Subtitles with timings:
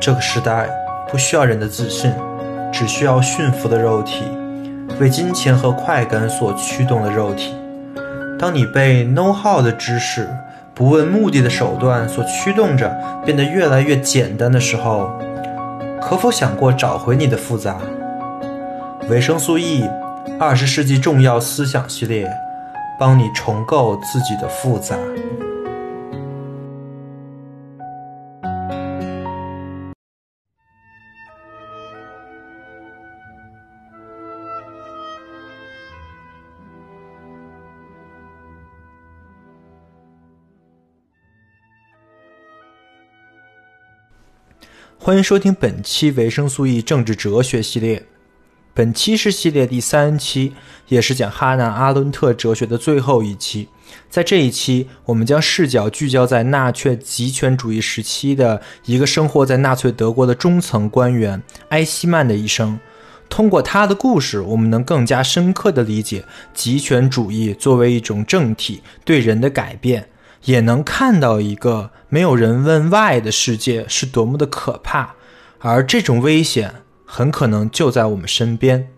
[0.00, 0.68] 这个时代
[1.10, 2.12] 不需要人的自信，
[2.72, 4.24] 只需要驯服的肉体，
[5.00, 7.54] 为金钱和快感所驱动的肉体。
[8.38, 10.28] 当你被 know how 的知识、
[10.74, 12.90] 不问目的的手段所驱动着，
[13.24, 15.10] 变得越来越简单的时候，
[16.00, 17.76] 可否想过找回你的复杂？
[19.10, 19.84] 维生素 E，
[20.38, 22.30] 二十世纪重要思想系列，
[22.98, 24.96] 帮你重构自己的复杂。
[45.02, 48.04] 欢迎收听本期维生素 E 政治哲学系列。
[48.74, 50.52] 本期是系列第三期，
[50.88, 53.66] 也是讲哈娜·阿伦特哲学的最后一期。
[54.10, 62.78] 在这一期，我们将视角聚焦在纳粹极权主义时期的一个生活在纳粹德国的中层官员埃希曼的一生。
[63.30, 66.22] 通过他的故事，我们能更加深刻地理解
[66.52, 70.06] 极权主义作为一种政体对人的改变。
[70.44, 75.14] 也能看到一个没有人问 why 的世界是多么的可怕，
[75.58, 78.88] 而这种危险很可能就在我们身边。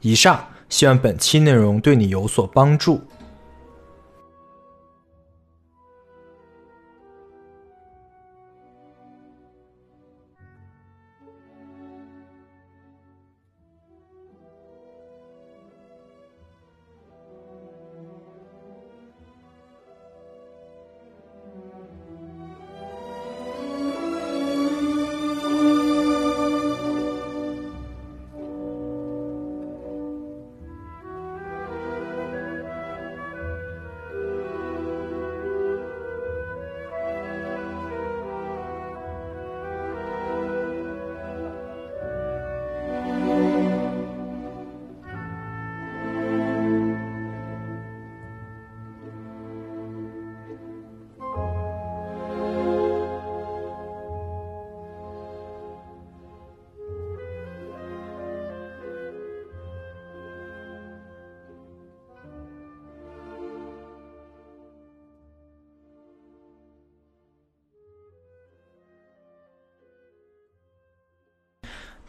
[0.00, 3.06] 以上，希望本期内容对你有所帮助。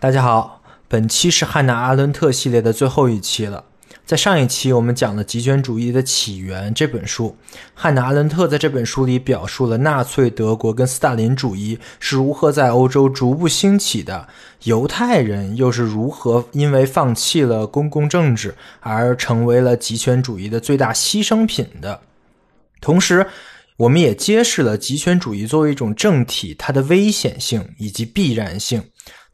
[0.05, 3.63] 大家好，本期是汉娜·阿伦特系列的最后一期了。
[4.05, 7.35] 在上一期，我们讲了《极权主义的起源》这本书，
[7.73, 14.27] 汉娜·阿伦特在这本书里表述了纳粹德国跟斯大林主义是如何在欧洲逐步兴起的，
[14.65, 21.99] 犹太人又是如何因为放弃了公共政治而成为了极权主义的最大牺牲品的。
[22.79, 23.25] 同时，
[23.77, 28.83] 我们也揭示了极权主义作为一种政体它的危险性以及必然性。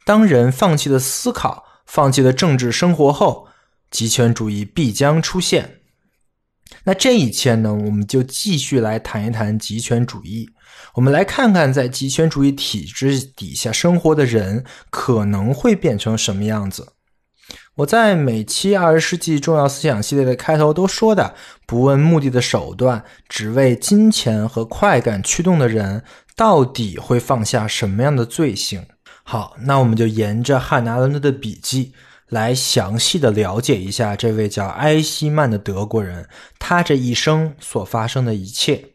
[0.04, 3.46] 当人放弃了思考，放弃了政治生活后，
[3.90, 5.78] 极权主义必将出现。
[6.84, 7.72] 那这一切呢？
[7.72, 10.48] 我们就继续来谈一谈极权主义。
[10.94, 16.94] 我们来看看，在极权主义体制底下生活的人可能会变成什么样子。
[17.76, 21.34] 我在每期二十世纪重要思想系列的开头都说的：
[21.66, 26.02] 不问目的的手段，只为金钱和快感驱动的人，
[26.34, 28.84] 到底会放下什么样的罪行？
[29.24, 31.92] 好，那我们就沿着汉拿·伦特的笔记
[32.28, 36.28] 来详细的了解一下这位叫埃希曼的德国人，
[36.58, 38.92] 他这一生所发生的一切。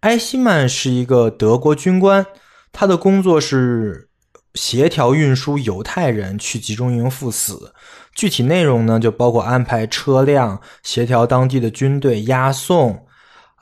[0.00, 2.26] 埃希曼是一个德国军官，
[2.72, 4.08] 他的工作是
[4.54, 7.72] 协调运输犹太人去集中营赴死，
[8.14, 13.06] 具体内容呢就包括安排车辆、协调当地的军队押送、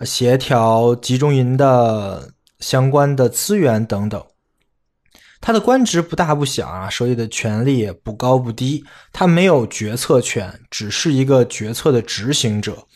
[0.01, 4.25] 协调集中营的相关的资源等等。
[5.41, 8.85] 他的官职不大不小啊，手里的权力也不高不低。
[9.13, 12.87] 他没有决策权，只是一个决策的执行者。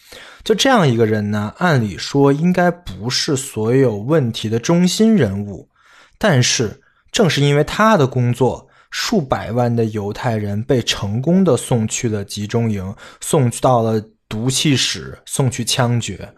[0.42, 5.68] 就这样一个人呢，按理说应该不是所有问题的中心人物。
[6.18, 16.30] 但是正是因为他的工作，数百万的犹太人被成功的送去了集中营，送到了毒气室，送去枪决。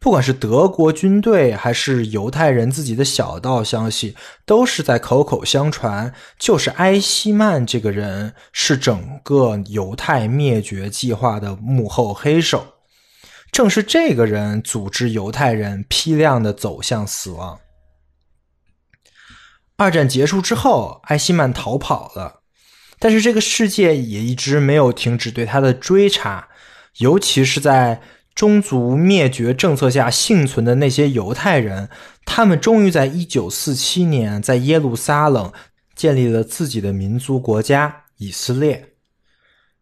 [0.00, 4.14] 不管是德国军队还是犹太人自己的小道消息，
[4.46, 12.74] 都是在口口相传，就是埃希曼这个人是整个犹太灭绝计划的幕后黑手。
[13.50, 17.58] 正是这个人组织犹太人批量的走向死亡。
[19.76, 22.42] 二战结束之后，埃希曼逃跑了，
[23.00, 26.46] 但是这个世界也一直没有停止对他的追查，
[26.98, 28.00] 尤其是在。
[28.38, 31.88] 宗族灭绝政策下幸存的那些犹太人，
[32.24, 35.52] 他们终于在一九四七年在耶路撒冷
[35.96, 38.90] 建立了自己的民族国家以色列。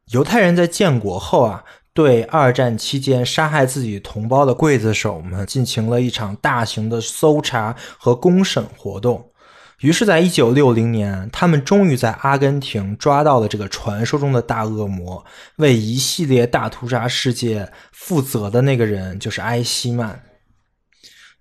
[0.06, 9.32] 犹太人在建国后啊，对二战期间杀害自己同胞的刽子手们进行了一场大型的搜查和公审活动。
[9.80, 15.24] 于是，在一九六零年，他们终于在阿根廷抓到了这个传说中的大恶魔，
[15.56, 20.22] 为一系列大屠杀事件负责的那个人就是埃希曼。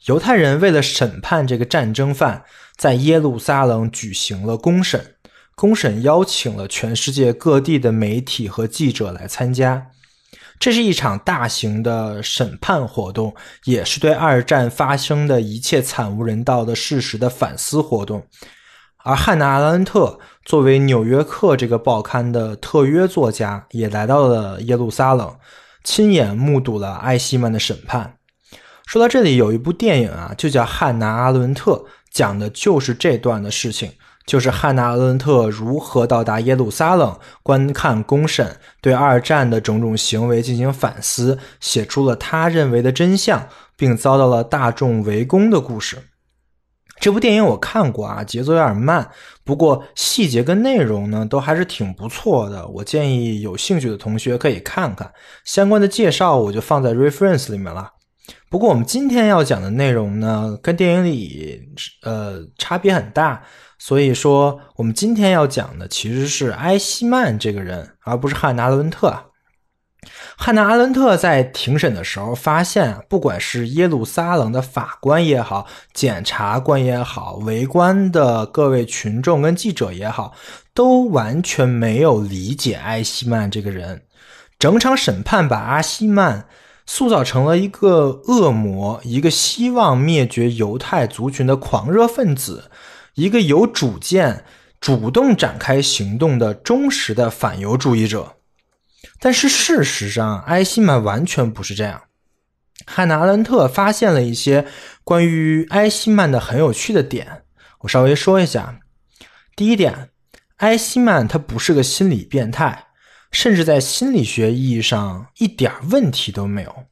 [0.08, 2.44] 犹太人为了审判这个战争犯，
[2.76, 5.16] 在耶路撒冷举行了公审。
[5.56, 9.88] 公审邀请了全世界各地的媒体和记者来参加。
[10.66, 13.36] 这是一场大型的审判活动，
[13.66, 18.26] 也是对二战发生的一切惨无人道的事实的反思活动。
[19.04, 25.36] 而汉娜·阿伦特作为《纽约客》这个报刊的特约作家，也来到了耶路撒冷，
[25.84, 28.16] 亲眼目睹了艾希曼的审判。
[28.88, 31.74] 说到这里，有一部电影啊，就叫《汉娜·阿伦特》，
[32.12, 33.92] 讲的就是这段的事情，
[34.26, 45.98] 就是汉娜·阿伦特如何到达耶路撒冷观看公审，对二战的种种行为进行反思，写出了他认为的真相，并遭到了大众围攻的故事。
[46.98, 49.12] 这部电影我看过啊，节奏有点慢，
[49.44, 52.66] 不过细节跟内容呢都还是挺不错的。
[52.68, 55.12] 我建议有兴趣的同学可以看看
[55.44, 57.92] 相关的介绍，我就放在 reference 里面了。
[58.50, 61.62] 不过我们今天要讲的内容呢，跟电影里
[62.04, 63.44] 呃差别很大，
[63.88, 69.14] 所以说我们今天要讲的其实是埃希曼这个人，而不是汉娜·阿伦特。
[70.36, 80.34] 汉娜·阿伦特在庭审的时候发现，不管是耶路撒冷的法官也好，检察官也好，围观的各位群众跟记者也好，
[80.74, 84.02] 都完全没有理解埃希曼这个人。
[84.58, 86.48] 整场审判把阿希曼。
[86.88, 92.70] 塑造成了一个恶魔，一个希望灭绝犹太族群的狂热分子，
[93.16, 94.46] 一个有主见、
[94.80, 98.38] 主动展开行动的忠实的反犹主义者。
[99.20, 102.04] 但是事实上，埃希曼完全不是这样。
[102.86, 104.66] 汉娜·阿伦特发现了一些
[105.04, 107.44] 关于埃希曼的很有趣的点，
[107.80, 108.80] 我稍微说一下。
[109.56, 110.10] 第一点，
[110.58, 112.84] 埃希曼他不是个心理变态。
[113.32, 116.86] 甚至在心理学意义上一点问题都没有。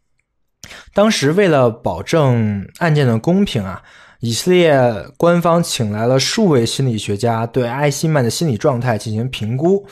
[0.94, 3.82] 当时为了保证案件的公平啊，
[4.26, 4.74] 以色列
[5.18, 9.86] 官方请来了数位心理学家对埃希曼的心理状态进行评估，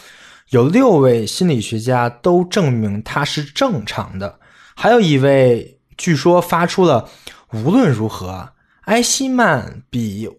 [0.52, 4.40] 有六位心理学家都证明他是正常的，
[4.74, 7.10] 还有一位据说发出了
[7.52, 8.48] 无论如何，
[8.86, 10.30] 埃希曼比。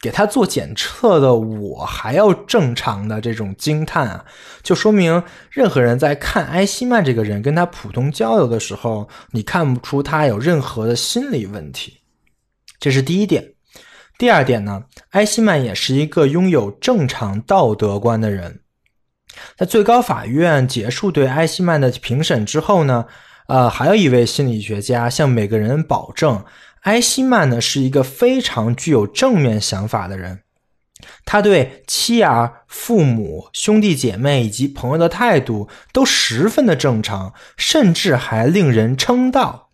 [0.00, 4.24] 给他做检测的我还要正常的这种惊叹啊，
[4.62, 11.96] 就说明任何人在看埃希曼这个人跟他普通交流的时候，你看不出他有任何的心理问题，
[12.84, 13.54] 这是第一点。
[14.18, 14.82] 第二点呢，
[15.12, 18.60] 埃希曼也是一个拥有正常道德观的人。
[19.56, 23.06] 在最高法院结束对埃希曼的评审之后呢，
[23.48, 26.44] 呃，还有一位心理学家向每个人保证。
[26.82, 30.42] 埃希曼呢是一个非常具有正面想法的人，
[31.24, 39.70] 他对妻儿、父母、兄弟姐妹以及朋友的态度都十分的正常，甚至还令人称道。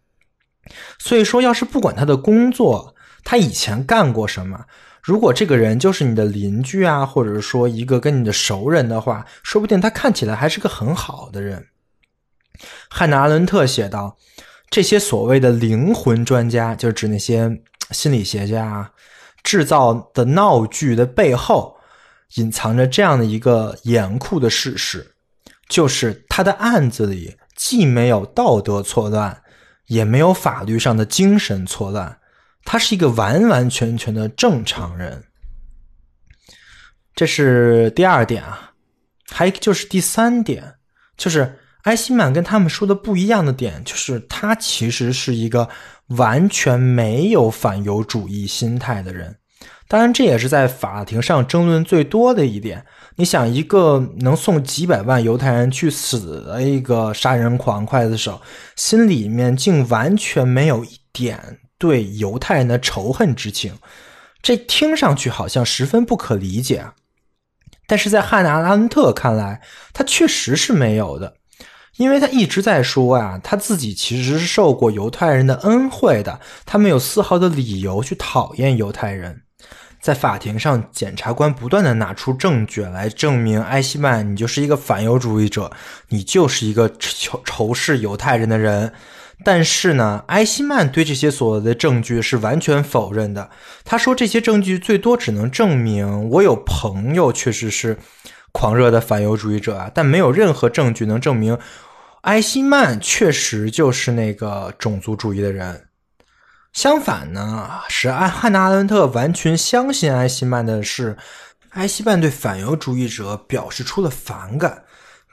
[1.00, 4.64] 所以说，要是不管他的工作，他以前干过什么，
[5.02, 11.68] 如果这个人就是你的邻居啊，或者说一个跟你的熟人的话，说不定他看起来还是个很好的人。
[12.88, 14.16] 汉娜·阿伦特写道。
[14.72, 17.60] 这些所谓的灵魂专家，就是指那些
[17.90, 18.92] 心理学家啊
[19.42, 21.76] 制造的闹剧的背后，
[22.36, 25.16] 隐藏着这样的一个严酷的事实，
[25.68, 29.42] 就是他的案子里既没有道德错乱，
[29.88, 32.19] 也没有法律上的精神错乱，
[32.64, 35.24] 他是一个完完全全的正常人。
[37.14, 38.72] 这是第二点啊，
[39.28, 40.74] 还就是第三点，
[41.16, 41.56] 就是。
[41.84, 45.66] 埃希曼跟他们说的不一样的点，就是他其实是一个
[46.08, 49.34] 完全没有反犹主义心态的人。
[49.88, 52.84] 当然，这也是在法庭上争论最多的一点。
[53.16, 58.42] 你想，一个能送几百万犹太人去死的一个杀人狂刽子手，
[58.76, 63.74] 心里面竟完全没有一点对犹太人的仇恨之情，
[64.42, 66.94] 这听上去好像十分不可理解啊。
[67.86, 69.62] 但是在汉娜·拉恩特看来，
[69.94, 71.34] 他确实是没有的。
[71.96, 79.42] 因为他一直在说啊，他自己其实是受过犹太人的恩惠的，他没有丝毫的理由去讨厌犹太人。
[80.00, 85.70] 在法庭上，检察官不断的拿出证据来证明埃希曼，你就是一个反犹主义者，
[86.08, 88.92] 你就是一个仇仇视犹太人的人。
[89.44, 93.50] 但是呢，埃希曼对这些所谓的证据是完全否认的。
[93.84, 97.98] 他说这些证据最多只能证明我有朋友确实是
[98.52, 101.58] 狂热的反犹主义者啊，但没有任何证据能证明
[102.22, 105.86] 埃希曼确实就是那个种族主义的人。
[106.72, 111.16] 相反呢，使汉娜阿伦特完全相信埃希曼的是，
[111.70, 114.84] 埃希曼对反犹主义者表示出了反感。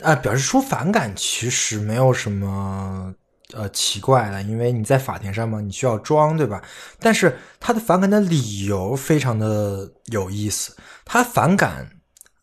[0.01, 3.13] 啊，表示出反感其实没有什么
[3.53, 6.61] 呃奇怪的，因为你在法庭上嘛，你需要装，对吧？
[6.99, 10.75] 但是他的反感的理由非常的有意思，
[11.05, 11.89] 他反感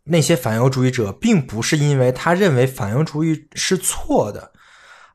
[0.05, 4.53] 那些反犹主义者，并不是因为他认为反犹主义是错的。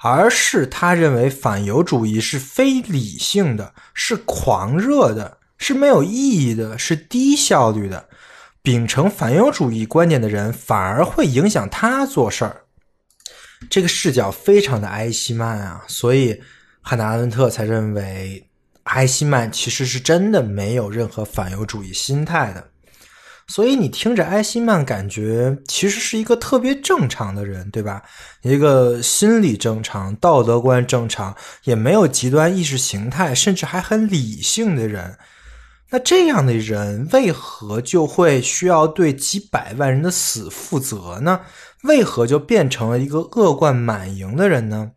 [0.01, 8.07] 而是他认为反犹主义是非理性的，是狂热的，是没有意义的，是低效率的。
[8.61, 12.61] 秉承反犹主义观点的人反而会影响他做事儿。
[13.67, 16.39] 这个视角非常的埃希曼啊，所以
[16.81, 18.47] 汉娜·阿伦特才认为
[18.83, 22.69] 埃希曼其实是真的没有任何反犹主义心态的。
[23.47, 28.03] 所以你听着，埃希曼感觉其实是一个特别正常的人，对吧？
[28.43, 35.17] 一个心理正常、道德观正常，也没有极端意识形态，甚至还很理性的人。
[35.89, 41.41] 那这样的人为何就会需要对几百万人的死负责呢？
[41.83, 44.91] 为何就变成了一个恶贯满盈的人呢？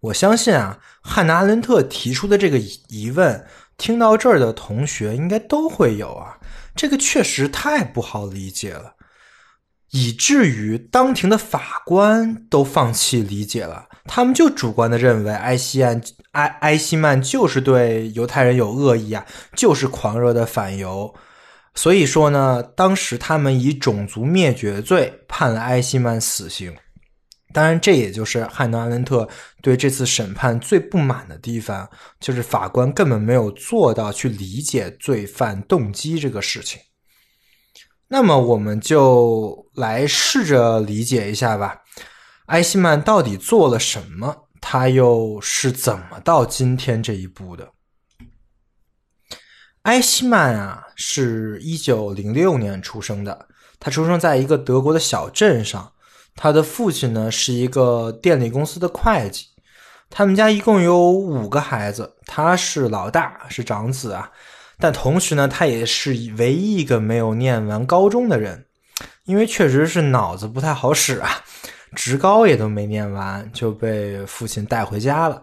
[0.00, 6.38] 我相信啊，汉娜·阿伦特提出的这个疑问，听到这儿的同学应该都会有啊。
[6.74, 8.94] 这个确实太不好理解了，
[9.90, 13.88] 以至于当庭的法官都放弃理解了。
[14.04, 21.14] 他们就主观的认为埃希安埃埃希曼就是对犹太人有恶意啊，就是狂热的反犹。
[21.74, 26.76] 所以说呢，当时他们以种族灭绝罪判了埃希曼死刑。
[27.54, 29.28] 当然，这也就是汉诺·阿伦特
[29.60, 31.88] 对这次审判最不满的地方，
[32.18, 36.80] 就是法官根本没有做到去理解罪犯动机这个事情。
[38.08, 41.82] 那么，我们就来试着理解一下吧，
[42.46, 44.48] 埃希曼到底做了什么？
[44.60, 47.68] 他又是怎么到今天这一步的？
[49.82, 53.46] 埃希曼啊，是一九零六年出生的，
[53.80, 55.90] 他出生在一个德国的小镇上。
[56.36, 59.46] 他的父亲呢是一个电力公司的会计，
[60.08, 64.30] 他们家一共有五个孩子，他是老大，是长子啊。
[64.78, 68.64] 但同时呢，他也是唯一一个没有念完高中的人，
[69.24, 71.42] 因为确实是脑子不太好使啊，
[71.96, 75.42] 职高也都没念完就被父亲带回家了。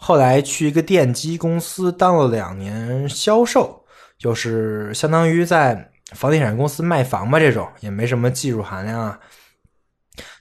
[0.00, 3.84] 后来去一个电机公司当了两年销售，
[4.16, 9.18] 就是相当于在房地产公司卖房吧，这种也没什么技术含量啊。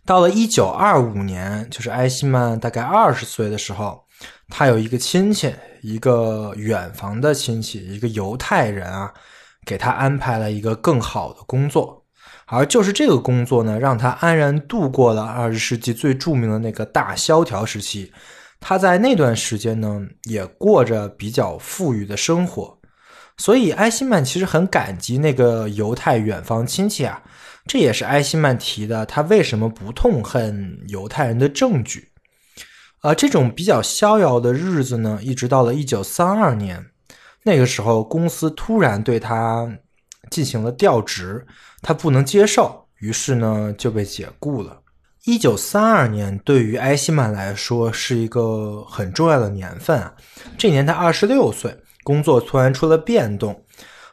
[0.06, 4.06] 到了一九二五年，就是埃希曼大概二十岁的时候，
[4.48, 9.12] 他有一个亲戚，一个远房的亲戚，一个犹太人啊，
[9.66, 12.06] 给他安排了一个更好的工作，
[12.46, 18.14] 而就是这个工作呢，让他安然度过了二十世纪最著名的那个大萧条时期。
[18.60, 22.78] 他在那段时间呢，也过着比较富裕的生活，
[23.38, 27.22] 所以埃希曼其实很感激那个犹太远方亲戚啊。
[27.66, 32.10] 这也是埃希曼提的，他为什么不痛恨犹太人的证据。
[33.02, 36.84] 呃，这种比较逍遥的日子呢，一直到了一九三二年，
[37.44, 39.72] 那个时候公司突然对他
[40.32, 41.46] 进行了调职，
[41.82, 44.82] 他不能接受，于是呢就被解雇了。
[45.28, 50.14] 一九三二年对于埃希曼来说是一个很重要的年份啊，
[50.58, 53.66] 这年他二十六岁，工作突然出了变动。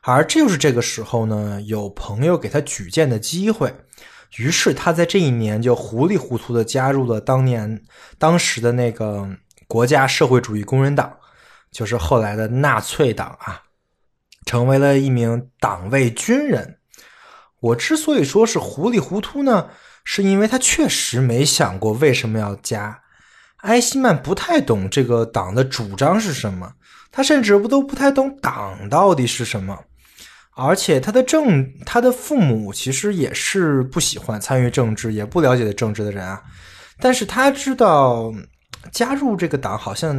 [0.02, 3.73] 而就是这个时候呢，有朋友给他举荐的机会，
[4.38, 7.80] 于是他在这一年就糊里糊涂的加入了当年
[8.18, 9.25] 当时的那个
[9.68, 11.16] 国家社会主义工人党，
[11.71, 13.62] 就是后来的纳粹党啊，
[14.47, 16.80] 成为了一名党卫军人。
[17.61, 19.68] 我之所以说是糊里糊涂呢，
[20.04, 23.00] 是因为他确实没想过为什么要加。
[23.62, 26.70] 埃希曼不太懂这个党的主张是什么，
[27.11, 29.78] 他甚至不都不太懂党到底是什么。
[30.56, 36.40] 而且他的政，他的父母其实也是不喜欢参与政治，也不了解政治的人啊。
[37.00, 38.32] 但是他知道
[38.92, 40.14] 加入这个党好像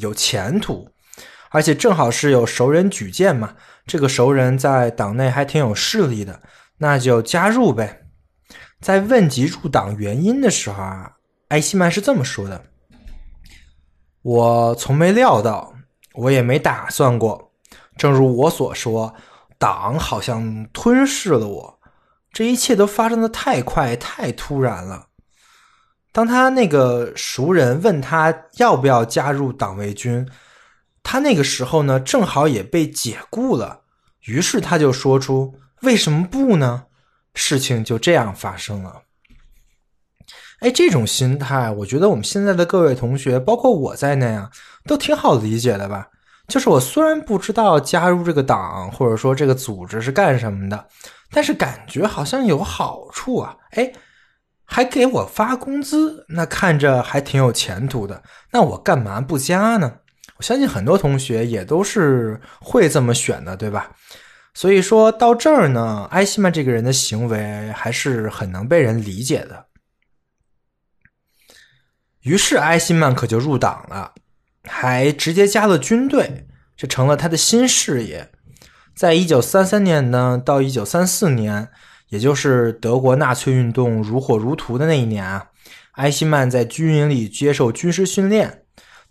[0.00, 0.88] 有前途，
[1.50, 3.54] 而且正好是有熟人举荐嘛。
[3.86, 6.40] 这个熟人在党内还挺有势力的，
[6.78, 8.05] 那就加入呗。
[8.80, 11.12] 在问及入党原因的时候啊，
[11.48, 12.66] 埃希曼是这么说的
[14.22, 15.74] ：“我从没料到，
[16.14, 17.52] 我也没打算过。
[17.96, 19.14] 正如我所说。”
[19.58, 21.80] 党好像吞噬了我，
[22.30, 25.06] 这一切都发生的太快太突然了。
[26.12, 30.28] 当他那个熟人问他要不要加入党卫军，
[31.02, 33.80] 他那个时候呢，正好也被解雇了，
[34.26, 36.85] 于是他就说出为什么不呢？
[37.36, 39.02] 事情就这样发生了。
[40.60, 44.50] 哎，这种心态，我觉得我们现在的各位同学，包括我在内啊，
[44.86, 46.08] 都挺好理解的吧？
[46.48, 50.88] 就是我虽然不知道加入这个党或者说这个组织是干什么的，
[51.30, 53.54] 但是感觉好像有好处啊！
[53.72, 53.92] 哎，
[54.64, 59.92] 还给我发工资，那看着还挺有前途的，那我干嘛不加呢？
[60.38, 63.90] 我相信很多同学也都是会这么选的，对吧？
[64.56, 69.66] 所以说到这儿呢，埃希曼这个人的行为还是很能被人理解的。
[72.22, 74.14] 于是埃希曼可就入党了，
[74.64, 78.30] 还直接加了军队，这成了他的新事业。
[78.94, 81.68] 在一九三三年呢，到一九三四年，
[82.08, 85.48] 也就是德国纳粹运动如火如荼的那一年啊，
[85.96, 88.62] 埃希曼在军营里接受军事训练。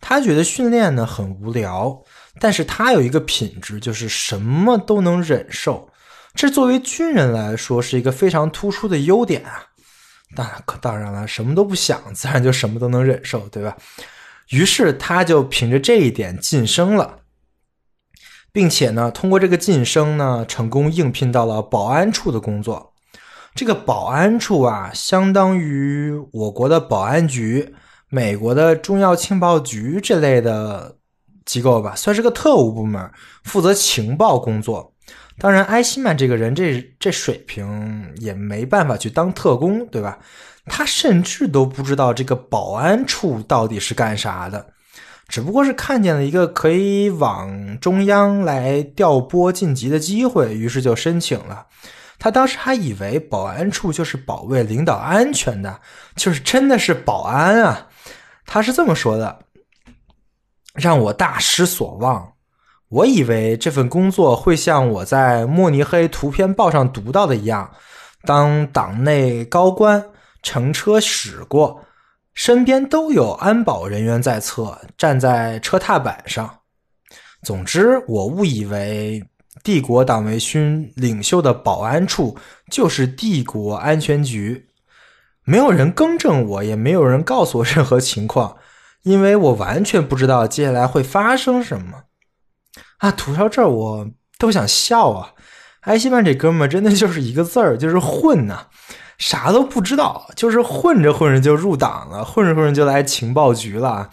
[0.01, 2.03] 他觉得训练呢很无聊，
[2.39, 5.89] 但是他有一个品质，就是什么都能忍受。
[6.33, 9.63] 这作为军人来说是一个非常突出的优点啊。
[10.35, 13.77] 当然可，当然了，什么都不想，自然就什么都能忍受，对吧？
[14.49, 17.19] 于是他就凭着这一点晋升了，
[18.51, 22.93] 并且呢，通过这个晋升呢，成功应聘到了保安处的工作。
[23.53, 27.73] 这个保安处啊，相当于我国的保安局、
[28.09, 30.97] 美国的中药情报局这类的
[31.45, 33.09] 机构吧，算是个特务部门，
[33.43, 34.91] 负责情报工作。
[35.37, 40.17] 当然，埃希曼这个人，这这水平也没办法去当特工，对吧？
[40.67, 44.65] 他甚至都不知道这个保安处到底是干啥的，
[45.27, 51.67] 只不过是看见了一个可以往中央来调拨晋级的机会，于是就申请了。
[52.17, 55.79] 他当时还以为保安处就是保卫领导安全的，
[56.15, 57.87] 就是真的是保安啊。
[58.47, 59.37] 他是这么说的
[60.75, 62.33] ：“让我大失所望。”
[62.89, 67.69] 我以为这份工作会像我在慕尼黑图片报上读到的一样，
[68.23, 70.01] 当党内高官
[70.43, 71.83] 乘车驶过，
[72.35, 76.59] 身边都有安保人员在侧，站在车踏板上。
[77.41, 79.21] 总之，我误以为
[79.63, 82.37] 帝国党卫军领袖的保安处
[82.69, 84.69] 就是帝国安全局。
[85.43, 88.55] 没有人更正我，也没有人告诉我任何情况，
[89.05, 92.03] 因为我完全不知道接下来会发生什么。
[92.97, 94.07] 啊，吐槽这儿我
[94.39, 95.33] 都想笑啊！
[95.81, 98.65] 埃希曼这哥们儿真的就是一个字儿，就是混呐，
[99.19, 104.09] 啥都不知道，就是混着混着就入党了，混着混着就来情报局了，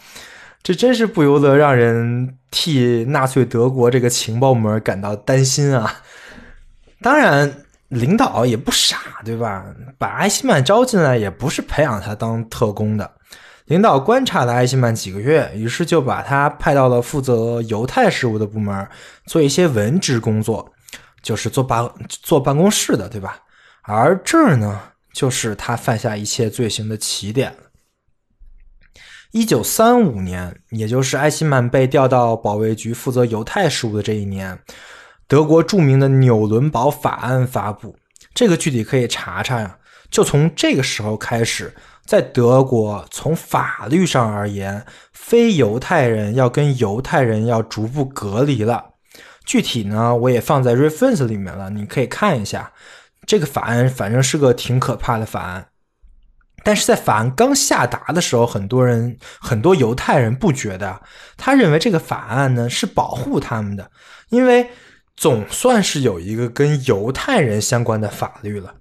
[0.61, 6.01] 这真是不由得让人替纳粹德国这个情报门感到担心啊！
[7.01, 9.65] 当然，领导也不傻，对吧？
[9.97, 13.11] 把埃希曼招进来也不是培养他当特工的。
[13.73, 18.87] 领导观察了艾希曼几个月，于是就把他派到了负责犹太事务的部门，
[19.25, 20.71] 做一些文职工作，
[21.23, 23.39] 就是坐办坐办公室的，对吧？
[23.81, 24.79] 而这儿呢，
[25.11, 27.57] 就是他犯下一切罪行的起点了。
[29.31, 34.59] 一九三五年，也就是艾希曼被调到保卫局负责犹太事务的这一年，
[35.27, 37.95] 德国著名的纽伦堡法案发布，
[38.35, 39.79] 这个具体可以查查呀。
[40.11, 41.75] 就从这个时候开始。
[42.05, 48.91] 在德国，从法律上而言，非犹太人要跟犹太人要逐步隔离了。
[49.45, 52.71] 具体呢，我也放在 reference 里面了，你可以看一下。
[53.25, 55.67] 这个法案反正是个挺可怕的法案，
[56.61, 61.01] 但是在法案刚下达的时候，很多人很多犹太人不觉得，
[61.37, 63.89] 他认为这个法案呢是保护他们的，
[64.27, 64.69] 因为
[65.15, 68.75] 总算是有一个跟犹太人相关的法律了。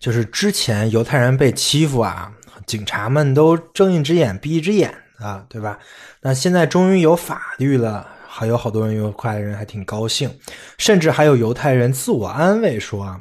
[0.00, 2.32] 就是之前犹太人被欺负啊。
[2.66, 5.78] 警察们都睁一只眼闭一只眼啊，对吧？
[6.22, 10.38] 那现在终于有法律了，还有好多人犹太人还挺高兴，
[10.78, 13.18] 甚至还有犹太人自我安慰说啊，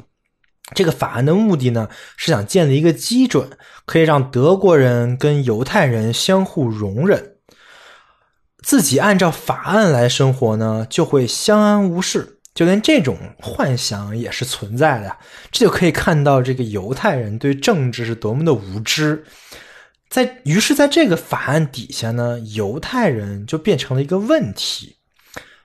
[0.74, 3.50] 这个法案的目的呢是想建立一个基准，
[3.86, 7.36] 可以让德国人跟犹太人相互容忍，
[8.64, 12.40] 自己按照法案来生活呢，就会相安无事。
[12.54, 15.18] 就连这种幻想也是存在的，
[15.52, 19.24] 这就可以看到这个犹太人对政治是多么的无知。
[20.08, 24.98] 在于是，在这个法案底下呢，犹太人就变成了一个问题，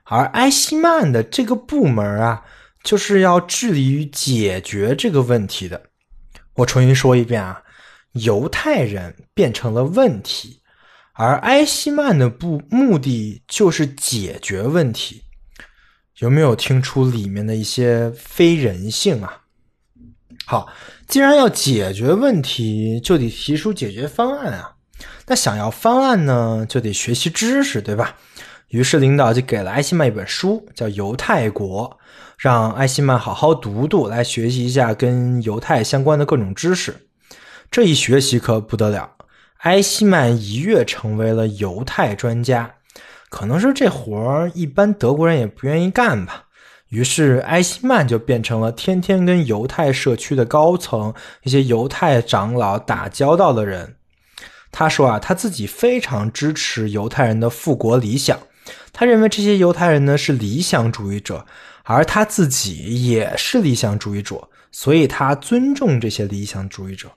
[0.05, 2.43] 而埃希曼的这个部门啊，
[2.83, 5.83] 就是要致力于解决这个问题的。
[6.55, 7.63] 我重新说一遍啊，
[8.13, 10.63] 犹太人变成了问题，
[11.13, 15.25] 而埃希曼的部目的就是解决问题。
[16.19, 19.43] 有没有听出里面的一些非人性啊？
[20.47, 20.69] 好，
[21.07, 24.75] 既然要解决问题，就得提出解决方案啊。
[25.27, 28.17] 那想要方案呢，就得学习知识，对吧？
[28.69, 31.89] 于是领导就给了艾希曼一本书，叫《犹太国》，
[32.37, 37.09] 让艾希曼好好读读，来学习一下跟犹太相关的各种知识。
[37.71, 39.13] 这一学习可不得了，
[39.59, 42.75] 艾希曼一跃成为了犹太专家。
[43.29, 46.45] 可能是这活儿一般德国人也不愿意干吧。
[46.89, 51.13] 于是埃希曼就变成了天天跟犹太社区的高层、
[51.43, 53.97] 一些犹太长老打交道的人。
[54.73, 58.39] 他说啊，他自己非常支持犹太人的复国理想，
[58.93, 61.45] 他认为这些犹太人呢是理想主义者，
[61.85, 67.11] 而他自己也是理想主义者，所以他尊重这些理想主义者。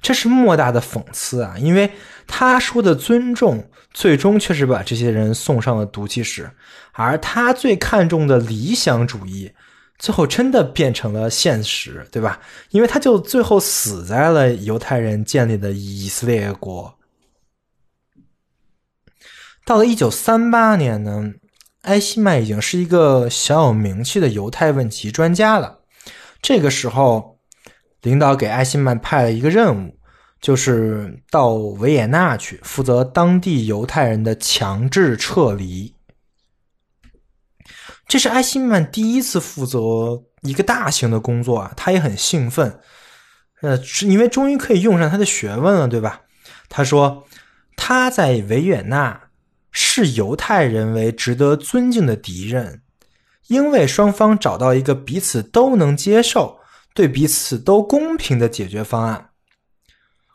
[0.00, 1.54] 这是莫大的讽刺啊！
[1.58, 1.90] 因为
[2.26, 6.50] 他说的尊重，最终却是把这些人送上了毒气室，
[6.92, 9.52] 而他最看重的理想主义，
[9.98, 12.40] 最后真的变成了现实，对吧？
[12.70, 16.98] 因为他就最后死在了犹太人建立的以色列国。
[19.64, 21.32] 到了一九三八年呢，
[21.82, 25.80] 埃希曼已经是一个小有名气的犹太问题专家了。
[26.40, 27.35] 这个时候。
[28.06, 29.98] 领导给艾希曼派了一个任务，
[30.40, 35.92] 就是到维也纳去负责当地犹太人的强制撤离。
[38.06, 42.78] 这是艾希曼第一次负责一个大型的工作啊，他也很兴奋，
[43.60, 46.20] 呃，是因为终于可以用上他的学问了，对吧？
[46.68, 47.26] 他说
[47.74, 49.20] 他在维也纳
[49.72, 52.82] 视犹太人为值得尊敬的敌人，
[53.48, 56.60] 因为双方找到一个彼此都能接受。
[56.96, 59.28] 对彼此都公平的解决方案。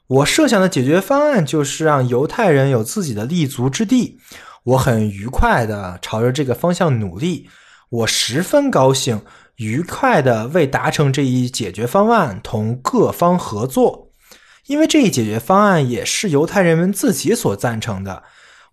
[0.06, 4.19] 我设想的解决方案就是让犹太人有自己的立足之地。
[4.63, 7.50] 我很愉快的朝着这个方向努力。
[7.89, 9.24] 我十分高兴，
[9.56, 14.12] 愉快的为达成这一解决方案同各方合作，
[14.67, 18.21] 因为这一解决方案也是犹太人们自己所赞成的。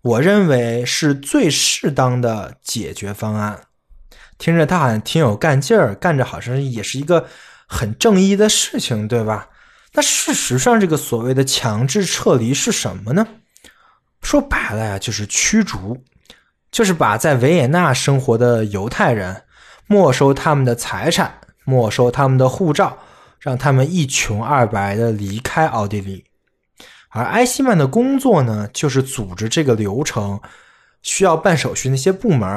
[0.03, 3.61] 我认为是最适当的解决方案。
[4.37, 7.25] 听着他好像挺有干劲儿，干着好像也是一个。
[7.71, 9.47] 很正义的事情，对吧？
[9.93, 13.25] 那事实上，这个所谓的强制撤离是什么呢？
[14.21, 16.03] 说白了呀，就是驱逐，
[16.71, 19.43] 就是把在维也纳生活的犹太人
[19.87, 22.97] 没收他们的财产，没收他们的护照，
[23.39, 26.25] 让他们一穷二白的离开奥地利。
[27.09, 30.39] 而埃希曼的工作呢，就是组织这个流程，
[31.01, 32.47] 需要办手续那些部门，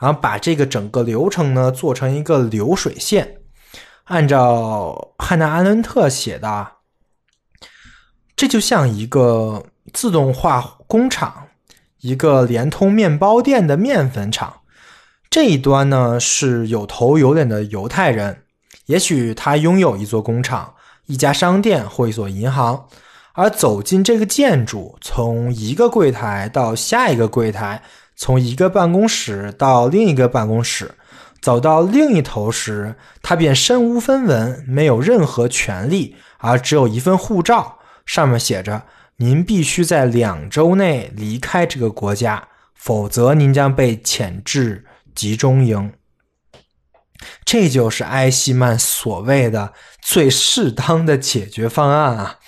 [0.00, 3.41] 然后把这个整个流程呢做成一个流水线。
[4.12, 6.66] 按照汉娜·阿伦特写的，
[8.36, 11.48] 这就像一个自动化工厂，
[12.02, 14.60] 一个连通面包店的面粉厂。
[15.30, 18.42] 这一端呢是有头有脸的犹太人，
[18.84, 20.74] 也许他拥有一座工厂、
[21.06, 22.86] 一家商店或一所银行。
[23.32, 27.82] 而走进这个建筑，从一个柜台到下一个柜台，
[28.14, 30.94] 从一个办公室到另一个办公室。
[31.42, 38.84] 走到另一头时，他便身无分文，没有任何权利，而只有一份护照，上面写着
[39.18, 44.84] ：“您必须在两周内离开这个国家，否则您将被遣至
[45.16, 45.92] 集中营。”
[47.44, 52.38] 这就是埃希曼所谓的最适当的解决方案啊！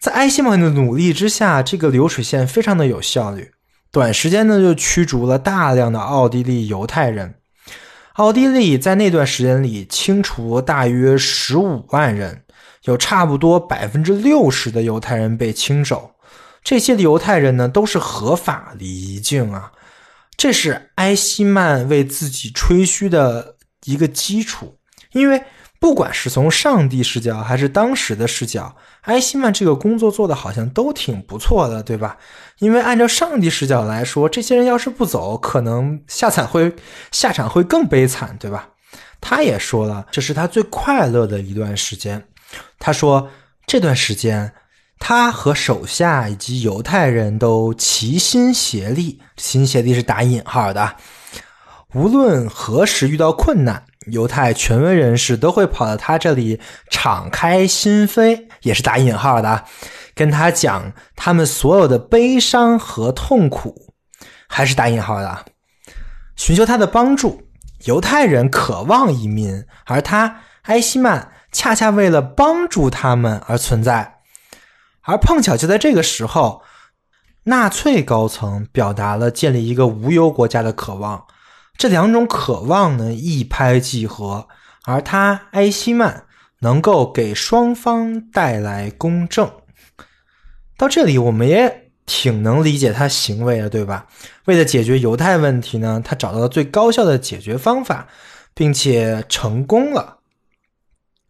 [0.00, 3.52] 在埃希曼的努力之下，这个流水线非常的有效率，
[3.92, 7.36] 短时间呢就驱逐了大量的奥地利犹太人。
[8.18, 12.42] 奥地利在那段时间里清除大约十五万人，
[12.82, 16.10] 有差不多百分之六十的犹太人被清走。
[16.64, 19.70] 这些的犹太人呢，都是合法离境啊。
[20.36, 23.54] 这是埃希曼为自己吹嘘的
[23.84, 24.78] 一个基础，
[25.12, 25.42] 因为。
[25.80, 32.18] 不管是从上帝视角还是当时的视角，埃希曼这个工作做的好像都挺不错的，对吧？
[32.58, 36.74] 因为按照上帝视角来说，这些人要是不走，可能下场会
[37.10, 38.68] 下场会更悲惨，对吧？
[39.20, 42.22] 他也说了，这是他最快乐的一段时间。
[42.78, 43.28] 他说
[43.66, 44.52] 这段时间，
[44.98, 50.96] 他和手下以及犹太人都齐心协力，齐心协力是打引号的，
[51.94, 53.84] 无论何时遇到困难。
[54.10, 59.64] 犹太权威人士都会跑到他这里敞开心扉，也是打引号的，
[60.14, 63.94] 跟他讲他们所有的悲伤和痛苦，
[64.48, 65.44] 还是打引号的，
[66.36, 67.42] 寻求他的帮助。
[67.84, 74.16] 犹太人渴望移民，而他埃希曼恰恰为了帮助他们而存在。
[75.02, 76.62] 而碰巧就在这个时候，
[77.44, 81.24] 纳粹高层表达了建立一个无忧国家的渴望。
[81.78, 84.48] 这两种渴望呢，一拍即合，
[84.84, 86.24] 而他埃希曼
[86.58, 89.48] 能够给双方带来公正。
[90.76, 94.08] 到这里，我们也挺能理解他行为的，对吧？
[94.46, 98.08] 为了解决犹太问题呢，他找到了最高效的解决方法，
[98.54, 100.18] 并且成功了。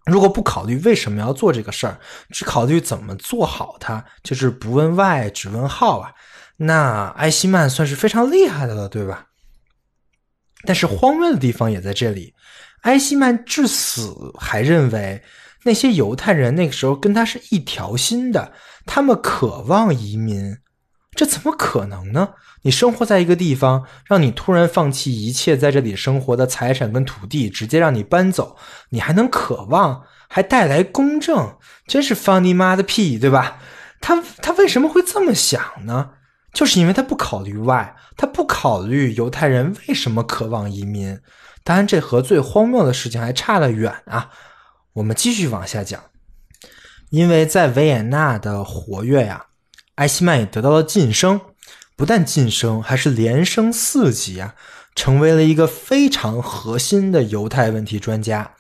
[0.07, 1.99] 如果不考虑为什么要做这个事儿，
[2.31, 6.15] 只考虑怎么做好它，就是不问 why 只问 how 啊，
[6.57, 9.27] 那埃希曼算是非常厉害的了，对吧？
[10.65, 12.35] 但是荒谬的地方也在这里，
[12.83, 15.23] 埃希曼至死还认为
[15.65, 18.53] 那些犹太人那个时候跟他是一条心的。
[18.87, 20.57] 他们渴望移民，
[21.15, 22.31] 这怎么可能呢？
[22.63, 28.57] 你生活在一个地方，让你突然放弃一切在这里生活的财产跟土地，直接让你搬走，
[28.89, 33.59] 你还能渴望，还带来公正，真是放你妈的屁，对吧？
[34.01, 36.11] 他他为什么会这么想呢？
[36.53, 41.19] 就是因为他不考虑外，他不考虑犹太人为什么渴望移民。
[41.63, 44.31] 当然，这和最荒谬的事情还差得远啊！
[44.95, 46.03] 我们继续往下讲。
[47.11, 49.47] 因为在维也纳的活跃呀，
[49.97, 51.41] 埃希曼也得到了晋升，
[51.97, 54.55] 不但晋升，还是连升四级啊，
[54.95, 58.55] 成为了一个非常核心的犹太问题专家。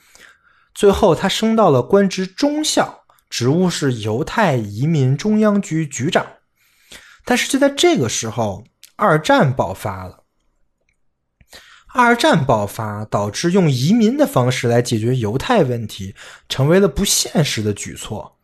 [0.74, 6.27] 最后，他升到了官职中校，职务是犹太移民中央局局长。
[7.29, 8.64] 但是就在这个时候，
[8.97, 10.21] 二战爆发了。
[11.93, 16.14] 二战爆发导致用移民的方式来解决犹太问题，
[16.49, 18.38] 成为了不现实的举措。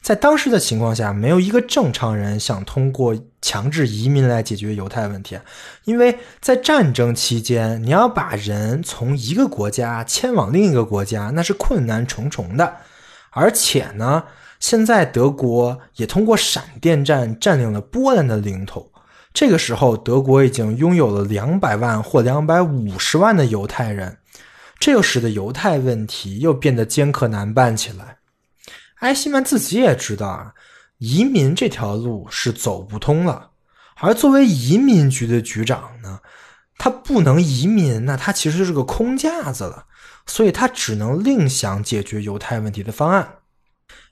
[0.00, 5.36] 在当时的情况下，没有一个正常人想通过强制移民来解决犹太问题，
[5.82, 12.76] 因为在战争期间，你要把人从一个国家迁往另一个国家，那是困难重重的。
[13.30, 14.22] 而且呢，
[14.60, 18.90] 现在德国也通过闪电战占领了波兰的领土，
[19.32, 24.18] 这个时候德国已经拥有了两百万或两百五十万的犹太人，
[24.78, 28.18] 这又使得犹太问题又变得艰刻难办起来。
[29.00, 30.52] 埃希曼自己也知道啊，
[30.98, 33.50] 移民这条路是走不通了。
[34.00, 36.18] 而作为移民局的局长呢，
[36.76, 39.84] 他不能移民，那他其实就是个空架子了。
[40.26, 43.26] 所以他只能另想解决犹太问题的方案。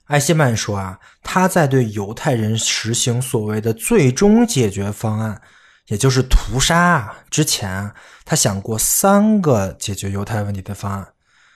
[0.07, 5.41] 埃希曼说啊，他在对犹太人实行所谓的最终解决方案，
[5.87, 7.91] 也就是屠杀之前，
[8.23, 11.07] 他想过三个解决犹太问题的方案。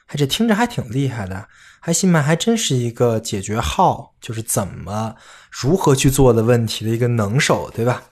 [0.07, 1.47] 哎，这听着还挺厉害的。
[1.81, 5.15] 埃希曼还真是一个解决号，就是怎么
[5.49, 8.03] 如何去做的问题的一个能手，对吧？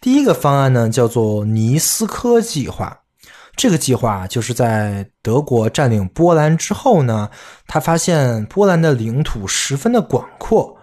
[0.00, 3.01] 第一个方案呢，叫做尼斯科计划。
[3.56, 7.30] 这个计划就是在德国占领波兰之后呢，
[7.66, 10.76] 他发现波兰的领土十分的广阔，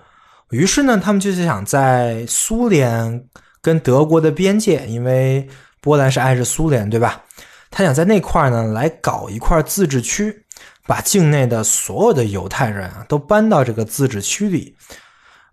[0.51, 3.25] 于是呢，他们就是想在苏联
[3.61, 5.47] 跟德国的边界，因为
[5.81, 7.23] 波兰是挨着苏联，对吧？
[7.71, 10.45] 他想在那块儿呢来搞一块自治区。
[10.87, 14.75] 把境内的所有的犹太人啊都搬到这个自治区里，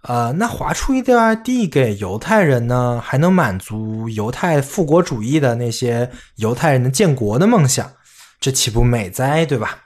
[0.06, 7.92] 呃，那划出一块地给犹太人呢，还能满足犹太复国主义的那些犹太人的建国的梦想，
[8.40, 9.84] 这岂不美哉，对吧？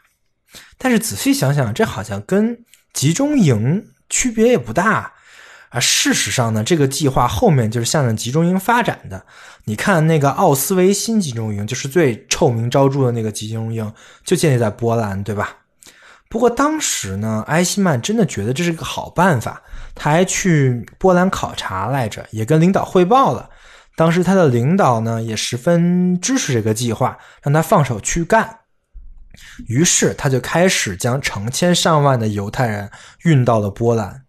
[0.77, 5.13] 但是仔细想想，这好像跟集中营区别也不大。
[5.71, 9.25] 啊，事实上呢，这个计划后面就是向着集中营发展的。
[9.67, 13.93] 你看，那个奥斯维辛集中营，就是最臭名昭著的那个集中营，
[14.25, 15.59] 就建立在波兰，对吧？
[16.29, 19.63] 不过当时呢，埃希曼真的觉得这是个好办法，
[20.03, 23.51] 他还去波兰考察来着，也跟领导汇报了。
[23.97, 28.61] 当时他的领导呢，也十分支持这个计划，让他放手去干。
[29.69, 32.91] 于是他就开始将成千上万的犹太人
[33.25, 34.25] 运到了波兰。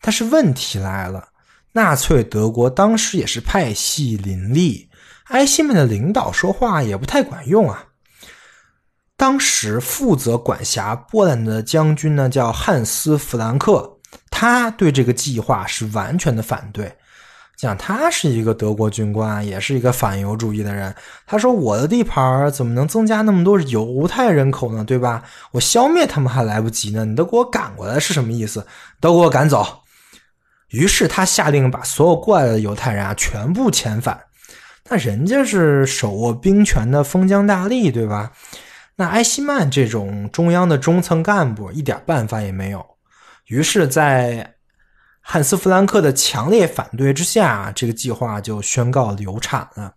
[0.00, 1.28] 但是问题来了，
[1.72, 4.88] 纳粹德国当时也是派系林立，
[5.24, 7.84] 埃希曼的领导说话也不太管用啊。
[9.18, 13.93] 当时负责管辖波兰的将军呢，叫汉斯·弗兰克，
[14.30, 16.92] 他对这个计划是完全的反对。
[17.56, 20.92] 讲他是一个德国军官，也是一个反犹主义的人。
[21.24, 24.82] 他说：“我的地盘怎么能增加那么多犹太人口呢？
[24.82, 25.22] 对吧？
[25.52, 28.66] 我消灭他们还来不及呢，你都给我赶过来是什么意思？
[29.00, 29.82] 都给我赶走！”
[30.70, 34.20] 于是他下令把所有过来的犹太人啊全部遣返。
[34.88, 38.32] 那人家是手握兵权的封疆大吏，对吧？
[38.96, 42.84] 那埃希曼这种中央的中层干部一点办法也没有。
[43.46, 44.54] 于是，在
[45.20, 49.94] 汉斯·弗兰克的强烈反对之下，这个计划就宣告流产了。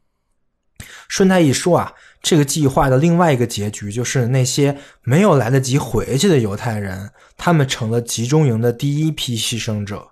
[1.08, 10.10] 顺带一说啊，这个计划的另外一个结局就是那些没有来得及回去的犹太人，他们成了集中营的第一批牺牲者。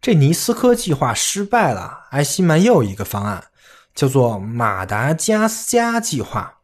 [0.00, 3.44] 这尼斯科计划失败了，埃希曼又一个方案，
[3.94, 6.55] 叫做马达加斯加计划。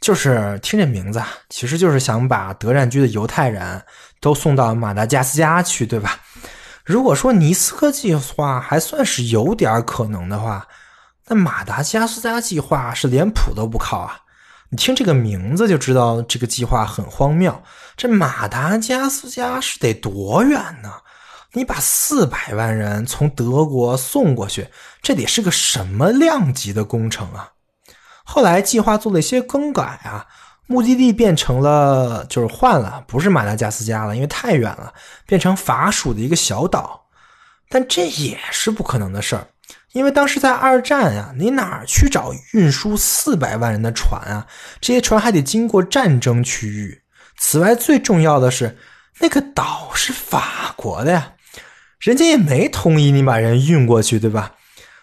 [0.00, 3.82] 就是听这名字，其实就是想把德占居的犹太人
[4.20, 6.18] 都送到马达加斯加去，对吧？
[6.84, 10.66] 如果说尼斯科计划还算是有点可能的话，
[11.28, 14.20] 那马达加斯加计划是连谱都不靠啊！
[14.70, 17.62] 你听这个名字就知道这个计划很荒谬。
[17.96, 20.90] 这马达加斯加是得多远呢？
[21.52, 24.66] 你把四百万人从德国送过去，
[25.02, 27.50] 这得是个什么量级的工程啊？
[28.24, 30.26] 后来计划做了一些更改啊，
[30.66, 34.92] 目的地变成了就是换了，不是马达加斯加了，因为太远了，
[35.26, 37.06] 变成法属的一个小岛。
[37.68, 39.46] 但这也是不可能的事儿，
[39.92, 44.46] 因为当时在二战啊，你哪儿去找运输四百万人的船啊？
[44.80, 47.02] 这些船还得经过战争区域。
[47.36, 48.76] 此外，最重要的是，
[49.20, 51.32] 那个岛是法国的呀。
[52.00, 54.54] 人家也没同意你把人运过去，对吧？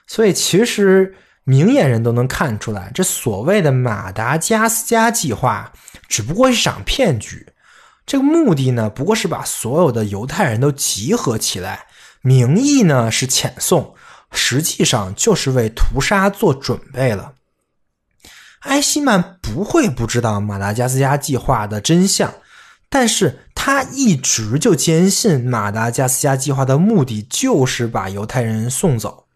[0.06, 1.16] 所以其实
[1.50, 5.72] 明眼人都能看出来，这所谓的马达加斯加计划
[6.10, 7.48] 只不过是场骗局。
[8.06, 11.86] 这个目的呢，不过是把所有的犹太人都集合起来，
[12.22, 13.96] 名义呢是遣送，
[14.30, 17.36] 实际上就是为屠杀做准备了。
[18.64, 22.34] 埃希曼不会不知道马达加斯加计划的真相。
[22.90, 29.27] 但是他一直就坚信马达加斯加计划的目的就是把犹太人送走。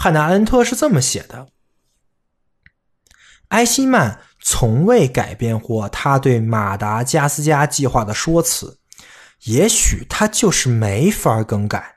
[0.00, 1.48] 汉娜·恩特是这么写的：
[3.48, 8.78] 埃希曼从未改变过他对马达加斯加计划的说辞，
[9.42, 11.96] 也许他就是没法更改。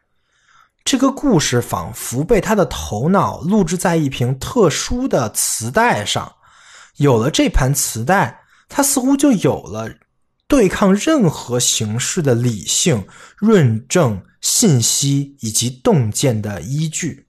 [0.83, 6.37] 这个故事仿佛被他的头脑录制在一瓶特殊的磁带上，
[6.95, 9.87] 有了这盘磁带，他似乎就有了。
[10.47, 17.27] 对抗任何形式的理性论证、信息以及洞见的依据。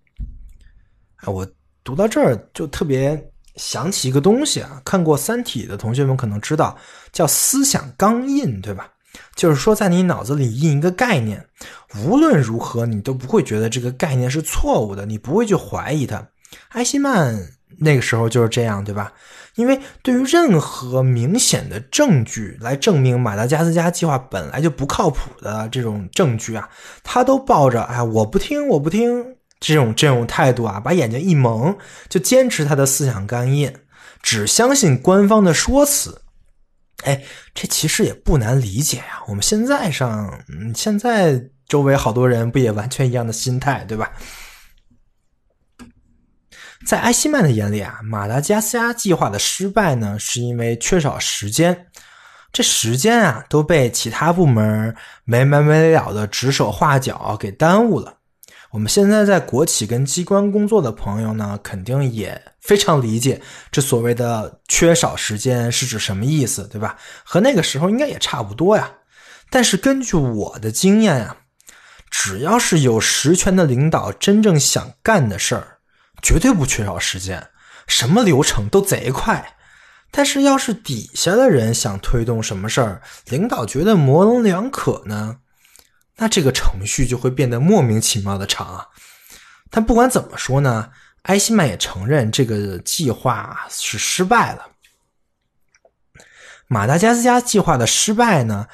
[1.22, 1.46] 哎，我
[1.82, 6.76] 读到这儿就特别想起一个东西啊，看过《三体》的同学们可能知道，
[7.12, 8.88] 叫思想钢印，对吧？
[9.36, 11.46] 就是说，在你脑子里印一个概念，
[12.04, 16.26] 无论如何你都不会觉得这个概念是错误的，你不会去怀疑它。
[16.70, 17.38] 埃希曼
[17.78, 19.12] 那个时候就是这样，对吧？
[19.56, 26.66] 因为对于任何明显的证据来证明马达加斯加计划本来就不靠谱的这种证据啊，
[27.02, 31.74] 他都抱着哎我不听我不听这种这种态度啊，把眼睛一蒙，
[32.08, 33.72] 就坚持他的思想干印，
[34.20, 36.20] 只相信官方的说辞。
[37.04, 37.22] 哎，
[37.54, 39.22] 这其实也不难理解呀。
[39.28, 44.10] 我们现在上，嗯，现在周围好多人不也完全一样的心态，对吧？
[46.84, 51.86] 在埃希曼的眼里啊，马达加斯加计划的失败呢，是因为缺少时间。
[52.52, 54.94] 这时间啊，都被其他部门
[55.24, 58.18] 没完没了的指手画脚给耽误了。
[58.72, 66.96] 我们现在在国企跟机关工作的朋友呢，肯定也非常理解这所谓的缺少时间是指什么意思，对吧？
[67.22, 68.90] 和那个时候应该也差不多呀。
[69.50, 71.36] 但是根据我的经验啊，
[72.10, 75.78] 只要是有实权的领导真正想干的事儿。
[76.22, 77.48] 绝对不缺少时间，
[77.86, 79.56] 什么流程都贼快。
[80.10, 85.38] 但是要是底下的人想推动什么事儿，领导觉得模棱两可呢，
[86.16, 88.86] 那这个程序就会变得莫名其妙的长啊。
[89.70, 90.90] 但不管怎么说呢，
[91.22, 94.66] 埃希曼也承认这个计划是失败了。
[96.66, 98.66] 马达加斯加计划的失败呢，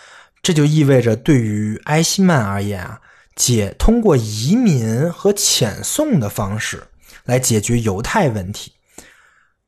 [0.43, 3.01] 这就意味着对于埃希曼而言啊，
[3.35, 6.89] 解通过移民和遣送的方式。
[7.25, 8.73] 来解决犹太问题，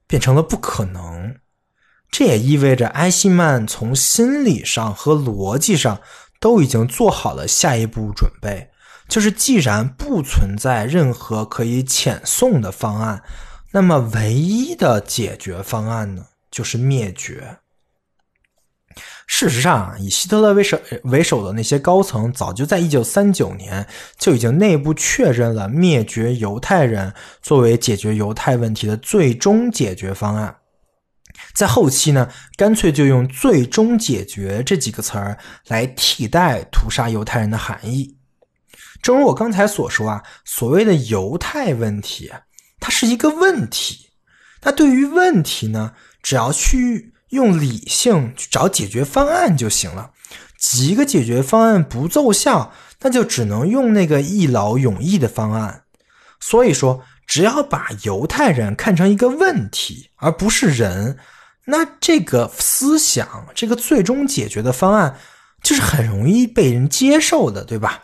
[0.07, 1.37] 变成了不可能。
[2.11, 6.01] 这也意味着埃希曼从心理上和逻辑上
[6.41, 8.71] 都已经做好了下一步准备，
[9.07, 13.23] 就是既然不存在任何可以遣送的方案，
[13.73, 17.59] 那么唯一的解决方案呢，就是灭绝。
[19.27, 23.87] 事实上，以希特勒为首为首的那些高层，早就在一九三九年
[24.19, 30.57] 就已经内部确认了灭绝犹太人作为解决犹太问题的最终解决方案。
[31.55, 38.17] 在后期呢，干脆就用“最终解决”这几个词儿来替代屠杀犹太人的含义。
[39.03, 42.31] 正如我刚才所说啊，所谓的犹太问题，
[42.79, 44.11] 它是一个问题。
[44.63, 45.93] 那对于问题呢，
[46.23, 47.15] 只要去。
[47.31, 50.11] 用理性去找解决方案就行了，
[50.59, 55.85] 几个解决方案不奏效，那就只能用那个一劳永逸的方案。
[56.41, 61.17] 所以说，只要把犹太人看成一个问题，而不是人，
[61.67, 65.17] 那这个思想，这个最终解决的方案，
[65.63, 68.03] 就是很容易被人接受的，对吧？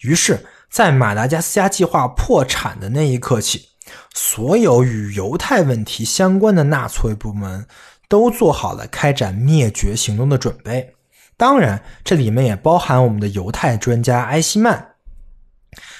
[0.00, 3.68] 于是，在马达加斯加计划破产的那一刻起，
[4.14, 7.66] 所有与犹太问题相关的纳粹部门
[8.08, 10.94] 都做好了开展灭绝行动的准备。
[11.36, 14.94] 当然，这里面也包含我们的犹太专家埃希曼。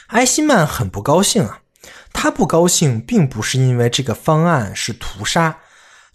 [0.07, 1.60] 埃希曼很不高兴啊，
[2.13, 5.59] 他不高兴并不是因为这个方案是屠杀，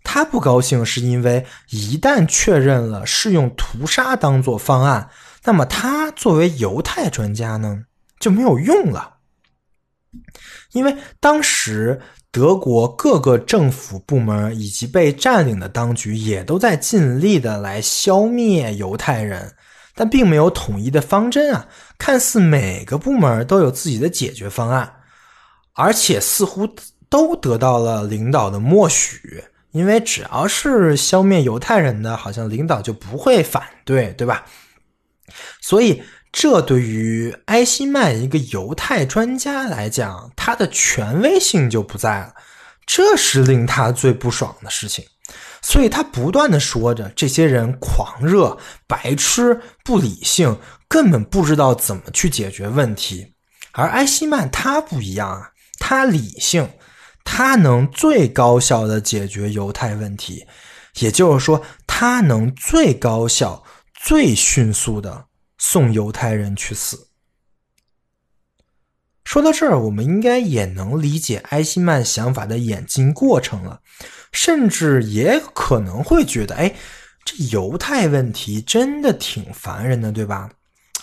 [0.04, 5.10] 他不高兴是因为一旦确认了是用屠杀当做方案，
[5.44, 7.84] 那么他作为犹太专家呢
[8.20, 9.14] 就没有用了。
[10.74, 19.56] 因为当时德国各个政府部门以及被占领的当局也都在尽力的来消灭犹太人，
[19.96, 21.68] 但并没有统一的方针啊。
[21.98, 24.94] 看似每个部门都有自己的解决方案，
[25.76, 26.68] 而且似乎
[27.10, 29.44] 都得到了领导的默许。
[29.72, 34.46] 因为只要是消灭犹太人的，好像领导就不会反对，对吧？
[35.62, 36.02] 所以。
[36.38, 42.34] 这对于埃希曼一个犹太专家来讲，他的权威性就不在了，
[42.86, 45.06] 这是令他最不爽的事情。
[45.62, 50.60] 所以他不断的说着，这些人狂热、白痴、不理性，
[50.90, 53.34] 根本不知道怎么去解决问题。
[53.72, 55.50] 而埃希曼他不一样啊，
[55.80, 56.70] 他理性，
[57.24, 60.46] 他能最高效的解决犹太问题，
[61.00, 63.64] 也就是说，他能最高效、
[63.94, 65.26] 最迅速的。
[65.58, 67.08] 送犹太人去死。
[69.24, 73.82] 说到这儿，我们应该也能理解埃希曼想法的演进过程了，
[74.32, 76.76] 甚至也可能会觉得，哎，
[77.24, 80.52] 这犹太问题真的挺烦人的，对吧？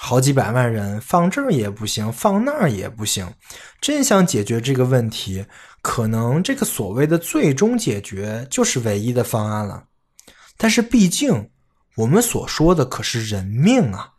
[0.04, 3.32] 好几百万人放这儿也不行，放那儿也不行，
[3.80, 5.46] 真想解决这个问题，
[5.80, 9.84] 可能这个所谓的最终解决就是唯一的方案了。
[10.56, 11.48] 但是，毕竟
[11.94, 14.14] 我们所说的可是人命啊！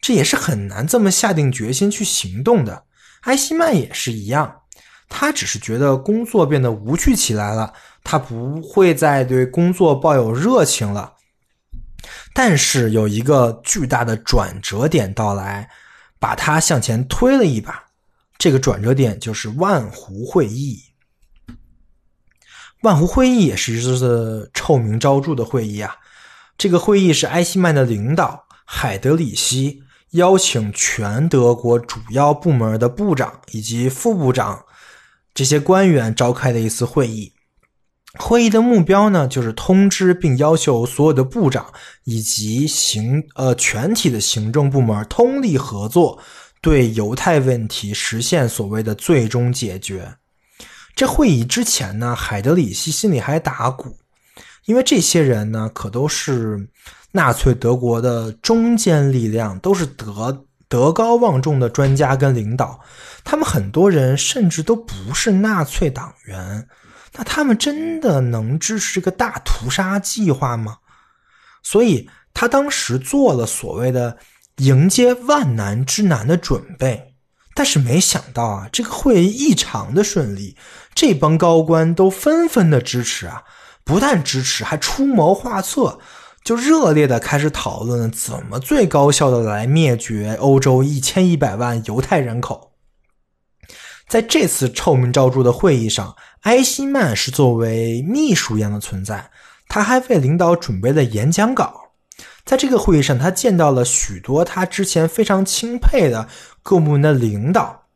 [0.00, 2.82] 这也是很难这么下定决心去行动的。
[3.22, 4.62] 埃希曼也是一样，
[5.08, 11.13] 他只是觉得工作变得无趣起来了，他不会再对工作抱有热情了。
[12.32, 15.68] 但是有一个巨大的转折点到来，
[16.18, 17.84] 把他向前推了一把。
[18.38, 20.82] 这个转折点就是万湖会议。
[22.82, 25.96] 万湖会议也是一次臭名昭著的会议啊。
[26.58, 29.82] 这个会议是埃希曼的领导海德里希。
[30.10, 34.64] 邀请全德国主要部门的部长以及副部长
[35.34, 37.33] 这些官员召开的一次会议。
[38.18, 41.66] 会议的目标呢，就是通知并要求所有的部长
[42.04, 46.18] 以及行呃全体的行政部门通力合作，
[46.60, 50.14] 对犹太问题实现所谓的最终解决。
[50.94, 53.96] 这会议之前呢，海德里希心里还打鼓，
[54.66, 56.68] 因为这些人呢，可都是。
[57.16, 62.80] 纳粹德国的中坚力量都是德德高望重的专家跟领导，
[63.22, 66.66] 他们很多人甚至都不是纳粹党员，
[67.12, 70.78] 那他们真的能支持这个大屠杀计划吗？
[71.62, 74.18] 所以他当时做了所谓的
[74.56, 77.14] 迎接万难之难的准备，
[77.54, 80.56] 但是没想到啊，这个会议异常的顺利，
[80.94, 83.44] 这帮高官都纷纷的支持啊，
[83.84, 86.00] 不但支持，还出谋划策。
[86.44, 92.72] 就热烈的开始讨论怎么最高效的来灭绝欧洲一千一百万犹太人口。
[94.06, 96.14] 在这次臭名昭著的会议上，
[96.44, 99.30] 埃希曼是作为秘书一样的存在，
[99.68, 101.92] 他还为领导准备了演讲稿。
[102.44, 106.28] 在这个会议上，他见到了许多他之前非常钦佩的
[106.62, 107.86] 各部门的领导。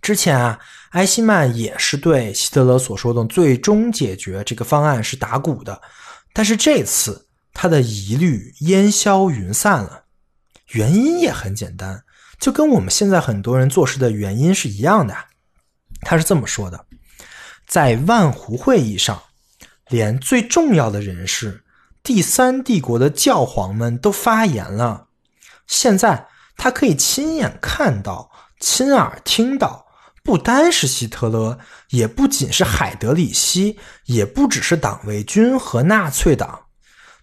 [0.00, 0.58] 之前啊，
[0.90, 5.80] 埃希曼也是对希特勒所说的最终解决这个方案是打鼓的，
[6.32, 7.26] 但是这次。
[7.52, 10.04] 他的疑虑烟消云散了，
[10.68, 12.04] 原因也很简单，
[12.38, 15.14] 就跟我们现在很多人做事的原因是一样的。
[16.02, 16.86] 他是这么说的：
[17.70, 19.22] 在万湖会议上，
[19.90, 21.62] 连最重要的人士、
[22.02, 25.06] 第三帝国的教皇们都发言了。
[25.68, 29.86] 现在他可以亲眼看到、亲耳听到，
[30.24, 31.60] 不单是希特勒，
[31.90, 36.62] 也不仅是海德里希，也不只是党卫军和纳粹党。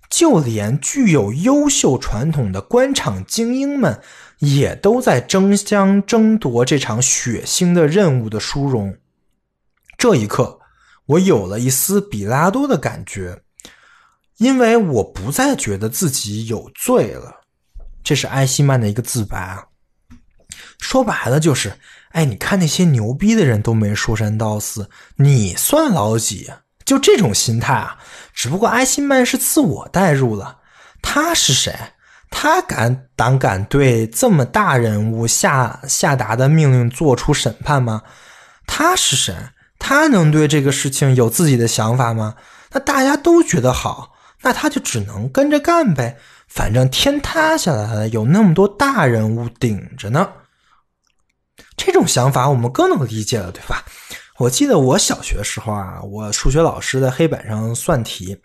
[0.10, 4.00] 就连具有优秀传统的官场精英们，
[4.40, 8.96] 也都在争相争夺这场血腥的任务的殊荣。
[9.98, 10.60] 这一刻，
[11.06, 13.42] 我有了一丝比拉多的感觉，
[14.38, 17.42] 因为我不再觉得自己有罪了。
[18.04, 19.66] 这是埃希曼的一个自白啊。
[20.80, 21.74] 说白了就是，
[22.12, 26.52] 哎，你看那些牛逼的人都没说三道四，你算老几？
[26.86, 27.98] 就这种心态啊，
[28.34, 30.60] 只不过埃希曼是自我代入了。
[31.02, 31.76] 他是谁？
[32.30, 38.04] 他敢胆敢对这么大人物下下达的命令做出审判吗？
[38.66, 39.36] 他是谁？
[39.80, 42.36] 他能对这个事情有自己的想法吗？
[42.72, 46.18] 那大家都觉得好，那他就只能跟着干呗。
[46.48, 50.30] 反正天塌下来了，有那么多大人物顶着呢。
[51.76, 53.84] 这种想法我们更能理解了，对吧？
[54.38, 58.38] 我记得我小学时候啊，我数学老师在黑板上算题，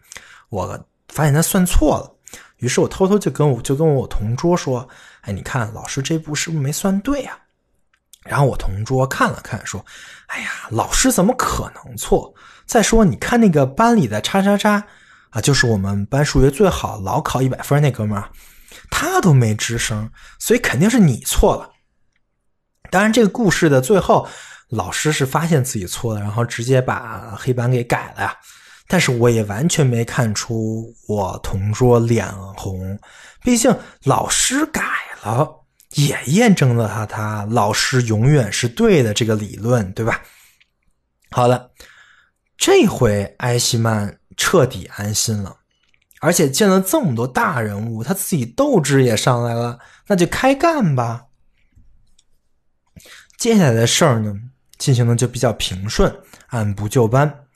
[0.51, 0.79] 我
[1.09, 2.11] 发现他算错了，
[2.59, 4.89] 于是我偷偷就跟我就跟我同桌说
[5.23, 7.39] ：“哎，你看老师这步是不是没算对啊？”
[8.25, 9.85] 然后我同桌看了看，说
[10.29, 12.33] ：“哎呀，老师怎么可能错？
[12.67, 14.85] 再说你看那个班里的叉叉叉
[15.31, 18.31] 啊，就是我们班数学最好、老考一百分那哥们儿，
[18.91, 21.71] 他都没吱声，所以肯定是你错了。”
[22.91, 24.29] 当然，这个故事的最后。
[24.73, 28.35] 老师是发现自己错了，然后直接把黑板给改了呀。
[28.89, 32.99] 但是我也完全没看出我同桌脸红，
[33.43, 33.71] 毕竟
[34.05, 34.83] 老师改
[35.25, 35.47] 了，
[35.95, 40.23] 也验证了他他老师永远是对的这个理论，对吧？
[41.31, 41.71] 好了，
[42.57, 45.57] 这回埃希曼彻底安心了，
[46.21, 51.25] 而且见了这么多大人物，他自己斗志也上来了，那就开干吧。
[53.37, 54.35] 接下来的事儿呢？
[54.79, 56.13] 进行的就比较平顺，
[56.49, 57.47] 按部就班。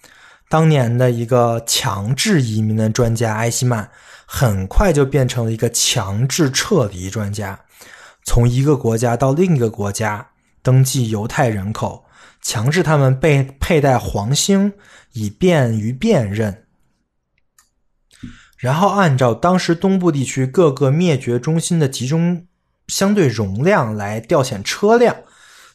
[0.48, 3.90] 当年的一个强制移民的专家埃希曼，
[4.24, 7.58] 很快就变成了一个强制撤离专家，
[8.26, 12.04] 从一个国家到另一个国家登记犹太人口，
[12.42, 14.74] 强制他们被佩戴黄星，
[15.12, 16.64] 以便于辨认。
[18.58, 22.46] 然后按照当时东部地区各个灭绝中心的集中
[22.88, 25.14] 相对容量来调遣车辆。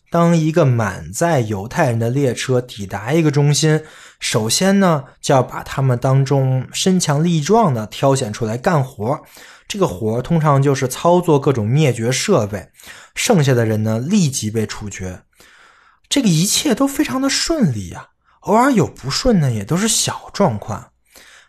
[0.09, 3.81] 当一个满载犹太人的列车抵达一个中心，
[4.19, 9.21] 首先呢就要把他们当中身强力壮的挑选出来干活。
[9.71, 12.69] 这个活通常就是操作各种灭绝设备，
[13.15, 15.17] 剩下的人呢立即被处决。
[16.09, 18.09] 这个一切都非常的顺利呀，
[18.41, 20.85] 偶尔有不顺呢，也都是小状况。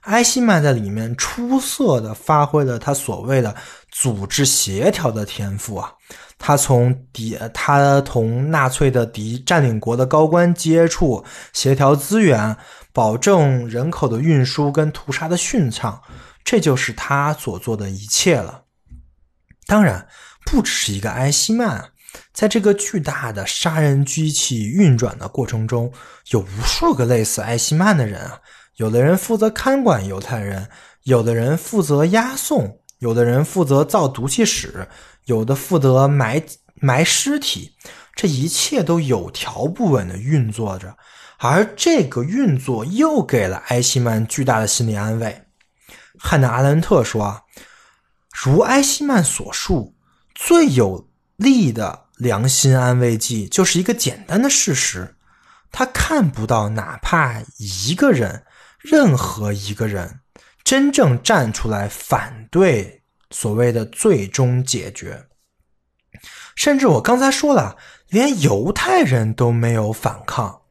[0.03, 3.53] 埃希曼在里面出色的发挥了他所谓的
[3.91, 5.93] 组织协调的天赋啊。
[6.39, 12.57] 他从敌，他同纳粹的敌占领国的高官接触，协调资源，
[12.93, 16.01] 保证人口的运输跟屠杀的顺畅，
[16.45, 18.65] 这就是他所做的一切了。
[19.67, 20.07] 当然，
[20.45, 21.91] 不只是一个埃希曼，
[22.33, 25.93] 在这个巨大的杀人机器运转的过程中，
[26.31, 28.41] 有无数个类似埃希曼的人啊。
[28.77, 30.69] 有的人负责看管犹太人，
[31.05, 34.89] 有的人负责押送，有的人负责造毒气室。
[35.27, 36.43] 有的负责埋
[36.75, 37.77] 埋尸体，
[38.17, 40.97] 这一切都有条不紊的运作着，
[41.39, 45.43] 而这个运作又给了埃希曼巨大的心理安慰。
[46.23, 47.43] 汉娜·阿伦特说：“啊，
[48.33, 49.97] 如埃希曼所述，
[50.35, 55.17] 最有力的良心安慰剂就是一个简单的事实：
[55.73, 58.45] 他看不到哪怕一个人，
[58.79, 60.21] 任何一个人
[60.63, 63.01] 真正站出来反对。”
[63.35, 65.27] 所谓的最终解决，
[66.55, 67.79] 甚至我刚才说了，
[68.11, 70.62] 连犹太人都没有反抗。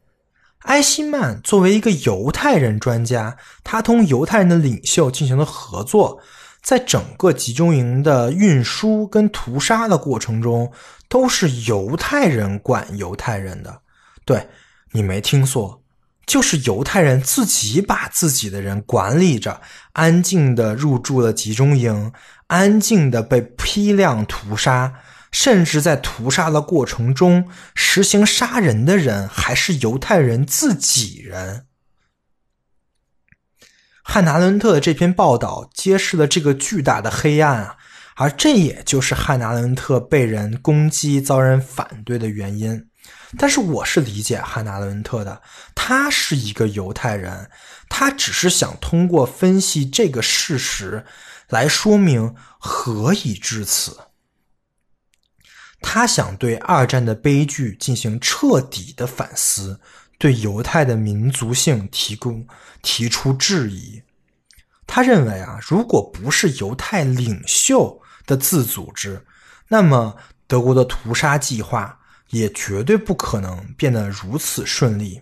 [0.64, 6.22] 埃希曼作为一个犹太人专家，他同犹太人的领袖进行了合作，
[6.62, 10.72] 在整个集中营的运输跟屠杀的过程中，
[11.10, 13.82] 都是犹太人管犹太人的。
[14.24, 14.48] 对
[14.92, 15.80] 你没听错。
[16.28, 19.60] 就是犹太人自己把自己的人管理着，
[19.94, 22.14] 安静的入住了集中营，
[22.48, 24.94] 安静的被批量屠杀，
[25.32, 31.66] 甚至在屠杀的过程中实行杀人的人还是犹太人自己人。
[34.04, 37.78] 汉娜·伦特的这篇报道揭示了这个巨大的黑暗啊，
[38.16, 42.88] 而这也就是汉娜·伦特被人攻击、遭人反对的原因。
[43.38, 45.42] 但是我是理解汉娜·伦特的，
[45.74, 47.50] 他是一个犹太人，
[47.88, 51.06] 他只是想通过分析这个事实
[51.48, 53.98] 来说明何以至此。
[55.82, 59.80] 他想对二战的悲剧进行彻底的反思，
[60.18, 62.48] 对犹太的民族性提供
[62.82, 64.02] 提出质疑。
[64.88, 69.26] 他认为啊，如果不是犹太领袖的自组织，
[69.68, 70.16] 那么
[70.48, 71.98] 德国的屠杀计划。
[72.32, 75.22] 也绝对不可能变得如此顺利。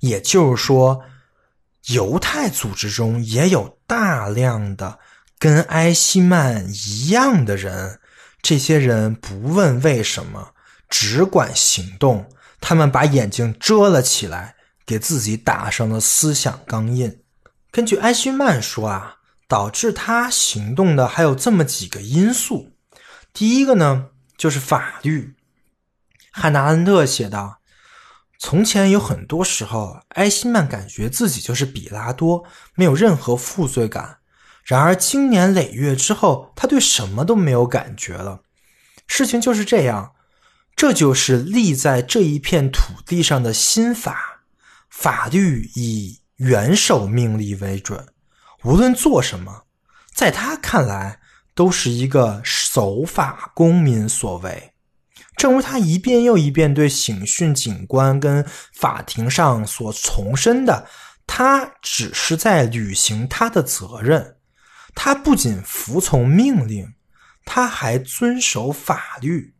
[0.00, 1.00] 也就是说，
[1.86, 4.98] 犹太组织中也有大量的
[5.38, 8.00] 跟埃希曼一样的人，
[8.44, 10.52] 这些人不问为什么，
[10.90, 12.30] 只管行动。
[12.60, 17.22] 他们把眼睛遮了起来，给自己打上了思想钢印。
[17.70, 19.16] 根据埃希曼说啊，
[19.48, 22.74] 导致他行动的还有这么几个因素。
[23.32, 25.34] 第一个呢，就是法律。
[26.30, 27.60] 汉娜·恩特写道
[28.38, 34.18] ：“从前有很多时候，埃希曼感觉自己就是比拉多，没有任何负罪感。
[34.64, 38.40] 然而，经年累月之后，他对什么都没有感觉了。
[39.06, 40.12] 事情就是这样，
[40.74, 44.44] 这就是立在这一片土地上的新法，
[44.88, 48.06] 法律以元首命令为准，
[48.62, 49.64] 无论做什么，
[50.14, 51.20] 在他看来
[51.54, 54.72] 都是一个守法公民所为。
[55.36, 60.86] 正如他一遍又一遍对刑讯警官跟法庭上所重申的，
[61.26, 64.33] 他只是在履行他的责任。
[64.94, 66.92] 他不仅服从命令，
[67.44, 69.54] 他还遵守法律。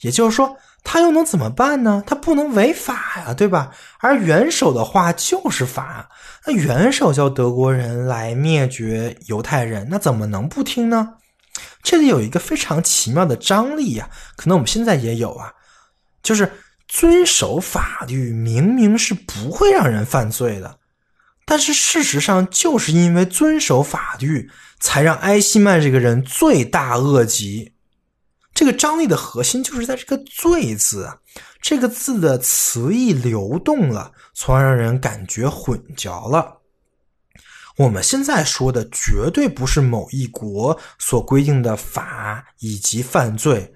[0.00, 2.02] 也就是说，他又能怎么办呢？
[2.06, 3.70] 他不能违法呀，对吧？
[4.00, 6.08] 而元首的话就是法。
[6.44, 11.14] 那元首叫德国人来灭绝犹太人，那怎么能不听呢？
[11.84, 15.52] 这里有一个非常奇妙的张力呀，可能我们现在也有啊，
[16.22, 16.50] 就是
[16.88, 20.78] 遵守法律明明是不会让人犯罪的，
[21.52, 24.48] 但是事实上就是因为遵守法律，
[24.80, 27.74] 才让埃希曼这个人罪大恶极。
[28.54, 31.18] 这个张力的核心就是在这个“罪”字，
[31.60, 36.62] 这个字的词义流动了，从而让人感觉混淆了。
[37.76, 43.74] 我们现在说的绝对不是某一国所规定的法以及犯罪，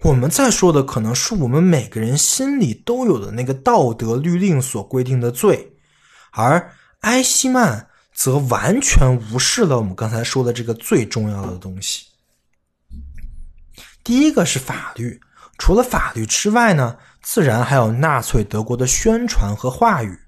[0.00, 5.74] 我们在说的可能是我们每个人心里都有的那个道德律令所规定的罪，
[6.32, 12.06] 而埃希曼则完全无视了我们刚才说的这个最重要的东西。
[14.02, 15.20] 第一个是法律，
[15.58, 20.18] 除了法律之外呢，自然还有纳粹德国的宣传和话语。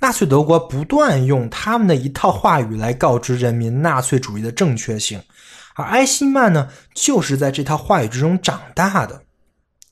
[0.00, 5.20] 纳粹德国不断用他们的一套话语来告知人民纳粹主义的正确性，
[5.74, 9.22] 而埃希曼呢，就是在这套话语之中长大的。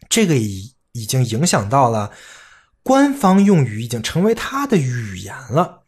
[0.08, 2.12] 这个已已经影响到了
[2.82, 5.82] 官方用语，已经成为他的语言了，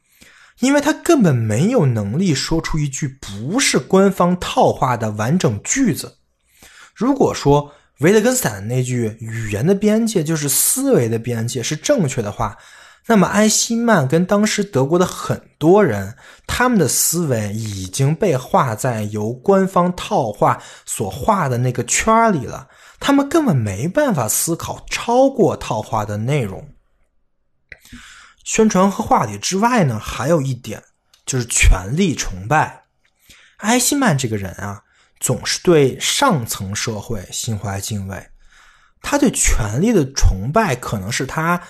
[0.61, 6.17] 因为他根本没有能力说出一句不是官方套话的完整句子。
[6.95, 12.57] 如果说维特根斯坦那句“语言的边界就是思维的边界”是正确的话。
[13.11, 16.15] 那么，埃希曼跟当时德国的很多人，
[16.47, 22.69] 他们的思维已经被画在由官方套话所画的那个圈里了，
[23.01, 26.69] 他们根本没办法思考超过套话的内容。
[28.49, 30.83] 宣传和话题之外呢，还有一点
[31.27, 32.85] 就是权力崇拜。
[33.59, 34.85] 埃希曼这个人啊，
[35.21, 38.31] 总是对上层社会心怀敬畏，
[39.03, 41.63] 他对权力的崇拜可能是他。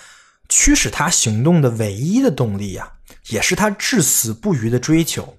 [0.47, 2.93] 驱使他行动的唯一的动力呀，
[3.27, 5.37] 也是他至死不渝的追求。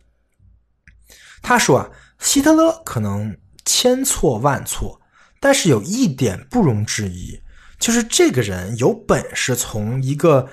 [1.42, 5.00] 他说啊，希特勒可能千错万错，
[5.40, 7.40] 但是有一点不容置疑，
[7.80, 10.48] 就是这个人有本事从一个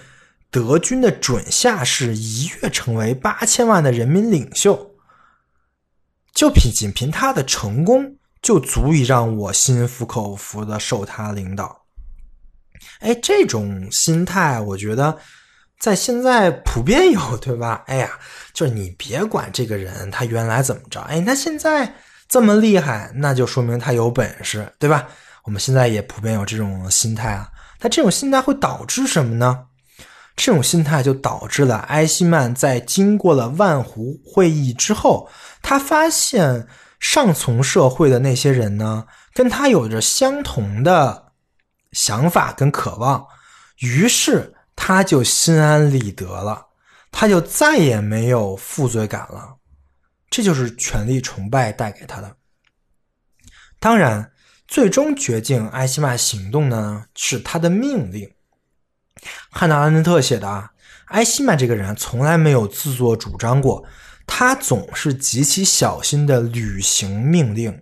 [0.50, 4.96] 德军的准下士一跃成为八千万的人民领袖，
[6.34, 11.84] 就凭仅凭他的成功，就足以让我心服口服的受他领导。
[13.00, 15.18] 哎，这种心态，我觉得
[15.80, 17.84] 在现在普遍有，对吧？
[17.88, 18.18] 哎呀，
[18.54, 21.94] 就是你别管这个人他原来怎么着，哎，他现在
[22.30, 25.08] 这么厉害，那就说明他有本事，对吧？
[25.44, 27.50] 我们现在也普遍有这种心态啊。
[27.80, 29.66] 那这种心态会导致什么呢？
[30.38, 35.30] 这种心态就导致了埃希曼在经过了万湖会议之后，
[35.62, 36.66] 他发现
[37.02, 41.26] 上层社会的那些人呢，跟他有着相同的。
[41.94, 43.26] 想法跟渴望，
[43.80, 46.68] 于是他就心安理得了，
[47.12, 49.56] 他就再也没有负罪感了。
[50.30, 52.36] 这就是权力崇拜带给他的。
[53.80, 54.32] 当然，
[54.68, 58.30] 最终决定埃希曼行动呢，是他的命令。
[59.50, 60.72] 汉娜·阿伦特写的啊，
[61.08, 63.86] 埃希曼这个人从来没有自作主张过，
[64.26, 67.82] 他总是极其小心的履行命令，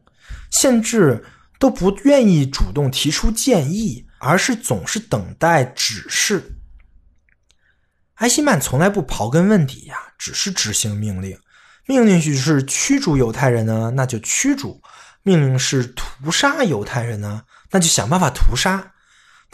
[0.52, 1.24] 甚至。
[1.58, 6.58] 都不愿意主动提出建议，而是总是等待指示。
[8.16, 11.40] 埃希曼从来不刨根问底呀，只是执行命令。
[11.88, 14.82] 命令是驱逐犹太人呢，那就驱逐；
[15.24, 18.92] 命令是屠杀犹太人呢，那就想办法屠杀。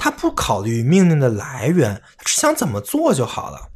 [0.04, 3.70] 他不考虑命令的来源，他只想怎么做就好了。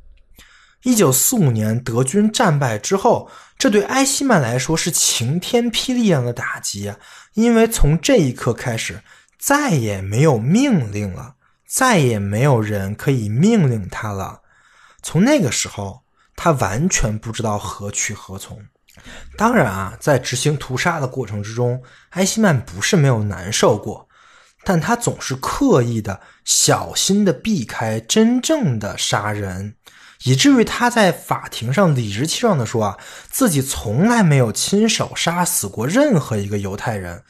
[0.81, 6.91] 一九四五年德军战败之后，这对埃希曼来说是晴天霹雳一样的打击！
[7.35, 9.03] 因为从这一刻开始，
[9.37, 11.35] 再也没有命令了，
[11.67, 14.41] 再也没有人可以命令他了。
[15.03, 16.01] 从那个时候，
[16.35, 18.59] 他完全不知道何去何从。
[19.37, 24.04] 当然啊，在执行屠杀的过程之中，埃希曼不是没有难受过，
[24.65, 29.75] 但他总是刻意的、小心的避开真正的杀人，
[30.23, 32.97] 以至于他在法庭上理直气壮的说：“啊，
[33.29, 37.23] 自己从来没有亲手杀死过任何一个犹太人，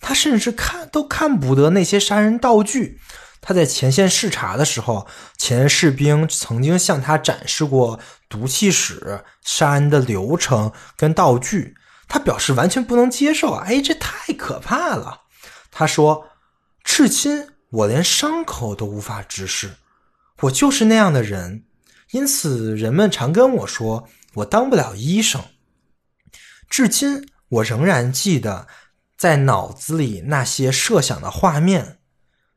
[0.00, 3.00] 他甚至看都看不得那些杀人道具。”
[3.42, 11.74] 他在前线视察的时候，前士兵曾经向他展示过毒气室杀人的流程跟道具，
[12.08, 13.64] 他表示完全不能接受啊！
[13.66, 15.22] 哎，这太可怕了。
[15.72, 16.28] 他说。
[16.86, 19.74] 至今我连伤口都无法直视，
[20.40, 21.64] 我就是那样的人，
[22.12, 25.42] 因此人们常跟我说我当不了医生。
[26.70, 28.68] 至今我仍然记得
[29.18, 31.98] 在脑子里那些设想的画面，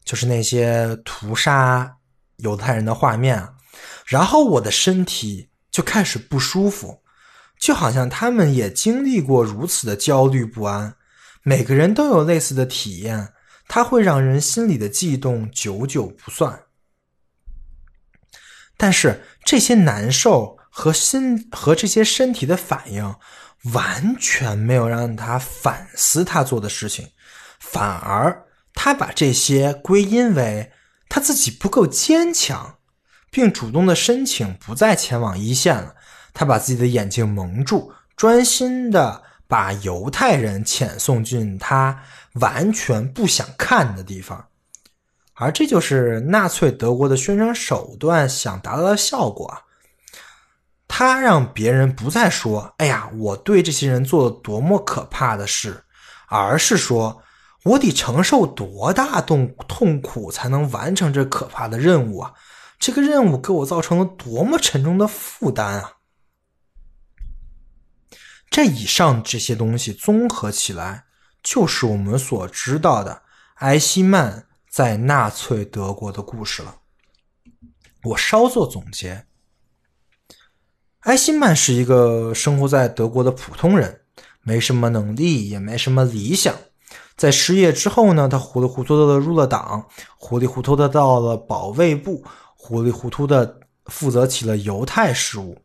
[0.05, 1.97] 就是那些屠杀
[2.37, 3.49] 犹太人的画面，
[4.05, 7.01] 然后我的身体就开始不舒服，
[7.59, 10.95] 就好像他们也经历过如此的焦虑不安，
[11.41, 13.33] 每个人都有类似的体验。
[13.69, 16.63] 它会让人心里的悸动久久不算，
[18.75, 23.15] 但是这些难受和心和这些身体的反应，
[23.73, 27.09] 完全没有让他反思他做的事情，
[27.59, 30.71] 反而他把这些归因为
[31.07, 32.79] 他自己不够坚强，
[33.29, 35.95] 并主动的申请不再前往一线了。
[36.33, 42.01] 他把自己的眼睛蒙住，专心的把犹太人遣送进他。
[42.33, 44.45] 完全不想看的地方，
[45.33, 49.61] 而这就是纳粹德国的宣传手段想达到的效果啊！
[50.87, 55.83] 他让别人不再说“哎呀，我对这些人做了多么可怕的事”，
[56.29, 57.23] 而是说
[57.65, 62.31] “我得承受多大痛痛苦才能完成这可怕的任务啊！
[62.77, 65.93] 这个任务给我造成了多么沉重的负担啊！”
[68.49, 71.05] 这以上这些东西综合起来。
[71.41, 73.21] 就是我们所知道的
[73.55, 76.75] 埃希曼在纳粹德国的故事了。
[78.03, 79.25] 我稍作总结：
[80.99, 84.01] 埃希曼是一个生活在德国的普通人，
[84.41, 86.53] 没什么能力，也没什么理想。
[87.15, 89.87] 在失业之后呢，他糊里糊涂的入了党，
[90.17, 92.25] 糊里糊涂的到了保卫部，
[92.57, 95.57] 糊里糊涂的负责起了犹太事务。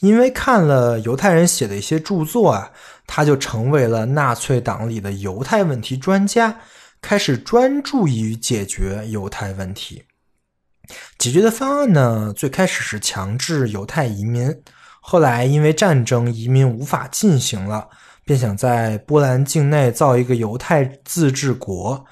[0.00, 2.70] 因为看了犹太人写的一些著作啊，
[3.06, 6.58] 他就成为了纳粹党里的犹太问题专家，
[7.00, 10.04] 开始专注于解决犹太问题。
[11.18, 14.54] 解决的方案呢，最开始是强制犹太移民，
[15.00, 17.88] 后来因为战争移民无法进行了，
[18.24, 22.04] 便想在波兰境内造一个犹太自治国，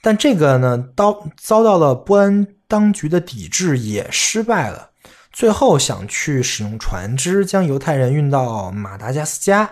[0.00, 4.92] 但这个呢，遭遭到了波兰当局的抵制，也失败了。
[5.34, 9.68] 最后想去使用船只将犹太人运到马达加斯加，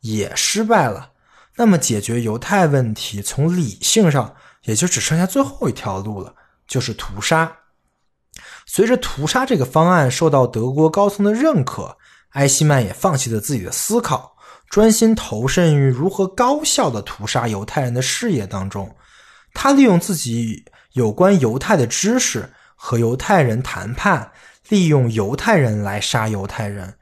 [0.00, 1.12] 也失败了。
[1.54, 4.34] 那么解决犹太问题，从理性上
[4.64, 6.34] 也就只剩下最后一条路了，
[6.66, 7.56] 就是屠杀。
[8.66, 11.96] 随着屠杀这个方案受到德国高层的认可，
[12.30, 14.36] 埃希曼也放弃了自己的思考，
[14.68, 18.92] 专心投身于如何高效的屠杀犹太人的事业当中。
[19.52, 24.32] 他利用自己有关犹太的知识和犹太人谈判。
[24.68, 26.96] 利用犹太人来杀犹太人，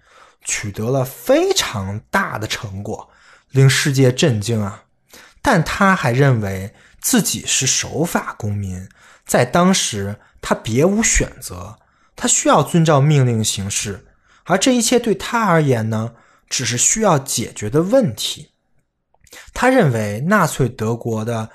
[0.44, 3.10] 取得了非常大的成果，
[3.50, 4.84] 令世界震惊啊！
[5.40, 8.88] 但他还认为自己是守法公民，
[9.24, 11.78] 在当时他别无选择，
[12.16, 14.06] 他需要遵照命令行事，
[14.44, 16.14] 而这一切对他而言呢，
[16.48, 18.52] 只是需要解决的问题。
[19.54, 21.50] 他认为纳粹德国的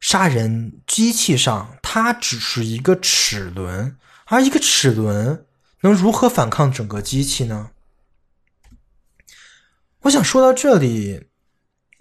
[0.00, 3.96] 杀人机器上，他只是一个齿轮。
[4.30, 5.44] 而一个齿轮
[5.80, 7.70] 能如何反抗整个机器呢？
[10.02, 11.24] 我想说到这里，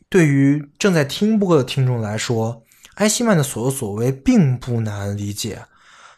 [0.10, 2.64] 对于正在听播的听众来说，
[2.96, 5.66] 埃希曼的所作所为并不难理解，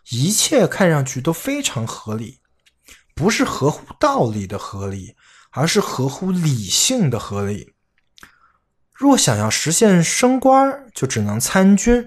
[0.09, 2.39] 一切看上去都非常合理，
[3.15, 5.15] 不是合乎道理的合理，
[5.51, 7.73] 而是合乎理性的合理。
[8.91, 12.03] 若想要实现升官，就只能参军；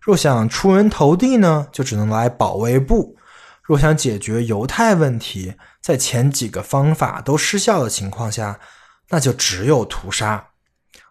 [0.00, 3.16] 若想出人头地呢，就只能来保卫部。
[3.64, 8.60] 若想解决犹太问题，在前几个方法都失效的情况下，
[9.08, 10.50] 那就只有屠杀。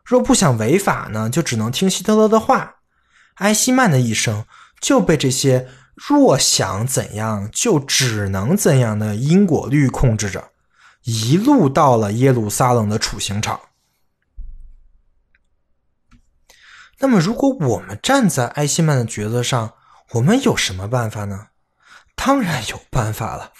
[0.05, 2.75] 若不想违法呢，就只能听希特勒的话。
[3.35, 4.45] 埃希曼的一生
[4.79, 10.51] 就被这些“若想怎样就只能怎样的”因果律控制着，
[11.05, 13.59] 一路到了耶路撒冷的处刑场。
[16.99, 19.73] 那么，如果我们站在埃希曼的角色上，
[20.11, 21.47] 我们有什么办法呢？
[22.15, 23.51] 当然有办法了，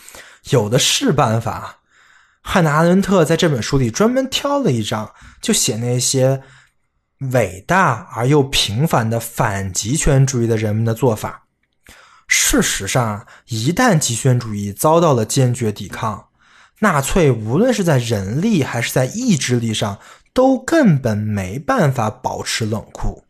[0.50, 1.80] 有的是办法。
[2.42, 6.42] 汉娜·阿伦特在这本书里专门挑了一章，就写那些
[7.32, 11.46] 伟大而又平凡的反极权主义的人们的做法。
[12.28, 16.28] 事实上，一旦极权主义遭到了坚决抵抗，
[16.80, 20.00] 纳粹无论是在人力还是在意志力上，
[20.34, 23.23] 都根本没办法保持冷酷。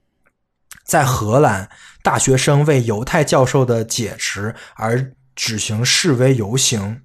[0.84, 1.70] 在荷兰，
[2.02, 7.02] 大学生为犹太教授的解职而举行示威游行，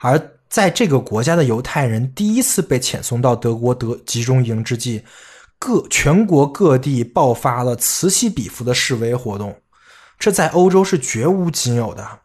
[0.00, 5.04] 而在这个国家的犹太人第一次被遣送到德国德集中营之际，
[5.58, 9.56] 各全国各地爆发了此起彼伏的示威活动，
[10.18, 12.20] 这在欧洲是绝无仅有的。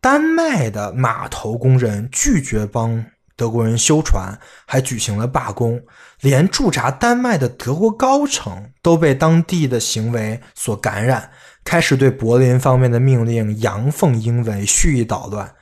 [0.00, 3.02] 丹麦的码头工人拒绝帮
[3.36, 5.80] 德国人修船，还举行了罢工。
[6.24, 11.30] 连驻扎丹麦的德国高层都被当地的行为所感染，
[11.64, 15.54] 开始对柏林方面的命令阳奉阴违、蓄意捣乱。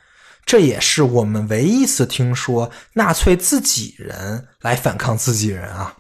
[0.47, 5.97] 这也是我们唯一一次听说纳粹自己人来反抗自己人啊。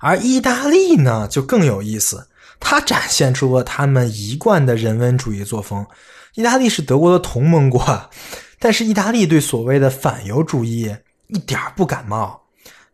[0.00, 2.28] 而意大利呢，就更有意思，
[2.58, 5.86] 它展现出了他们一贯的人文主义作风。
[6.34, 8.10] 意大利是德国的同盟国，
[8.58, 10.92] 但是意大利对所谓的反犹主义
[11.28, 12.42] 一点不感冒。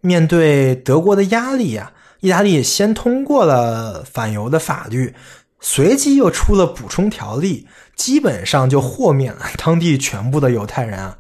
[0.03, 5.15] 面对德国的压力呀，意大利先通过了反犹的法律，
[5.61, 11.17] 随即又出了补充条例，基本上就豁免了当地全部的犹太人啊。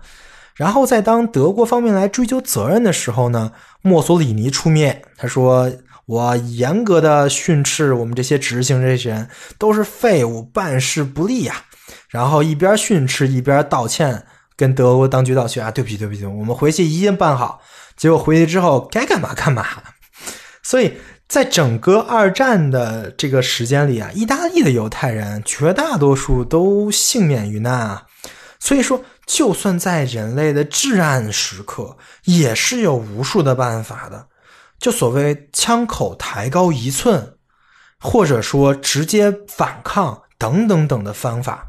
[0.54, 5.72] 然后在当德国方面来追究责任的时候呢，墨索里尼出面，他说
[6.04, 11.54] ：“我严格的训斥我们这些执行这些人都是废物，办事不力呀。”
[12.10, 14.24] 然后一边训斥一边道歉，
[14.54, 17.62] 跟德国当局道歉啊，对不起，对不起，我们回去一定办好。
[18.02, 19.64] 结果回去之后该干嘛干嘛，
[20.60, 20.94] 所以
[21.28, 28.06] 在整个二战的这个时间里啊，意大利的犹太人绝大多数都幸免于难啊。
[28.58, 34.26] 所以说，就算在人类的至暗时刻，也是有无数的办法的。
[34.80, 37.36] 就所谓枪口抬高一寸，
[38.00, 41.68] 或者说直接反抗等等等的方法，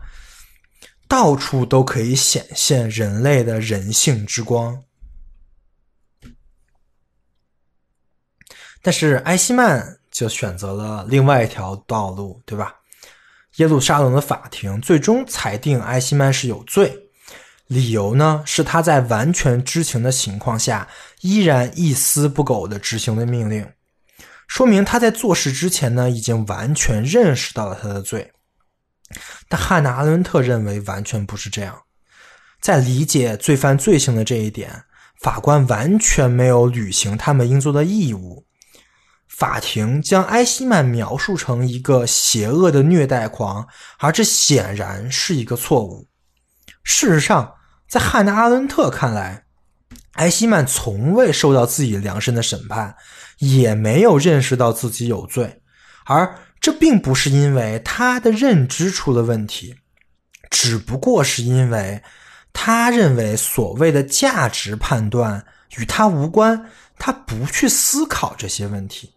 [1.08, 4.80] 到处都可以显现人类的人性之光。
[8.84, 12.76] 但是埃希曼就选择了另外一条道路，对吧？
[13.56, 16.94] 耶路撒冷的法庭最终裁定埃希曼是有罪，
[17.68, 20.88] 理由呢是他在完全知情的情况下，
[21.22, 23.68] 依然一丝不苟地执行了命令，
[24.48, 28.32] 说明他在做事之前呢，已经完全认识到了他的罪。
[29.48, 31.80] 但汉娜·阿伦特认为完全不是这样，
[32.60, 34.84] 在理解罪犯罪行的这一点，
[35.22, 38.46] 法官完全没有履行他们应做的义务。
[39.36, 43.68] 法庭将埃希曼描述成一个邪恶的虐待狂，
[43.98, 46.08] 而这显然是一个错误。
[46.84, 47.56] 事实上，
[47.90, 49.46] 在汉娜·阿伦特看来，
[50.14, 52.96] 埃希曼从未受到自己量身的审判，
[53.40, 55.62] 也没有认识到自己有罪，
[56.06, 59.76] 而这并不是因为他的认知出了问题，
[60.52, 62.04] 只不过是因为
[62.54, 65.44] 他认为所谓的价值判断
[65.78, 66.70] 与他无关，
[67.00, 69.13] 他不去思考这些问题。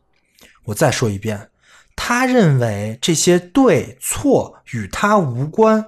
[0.67, 1.51] 我再说一遍，
[1.97, 5.87] 他认为这些对错与他无关，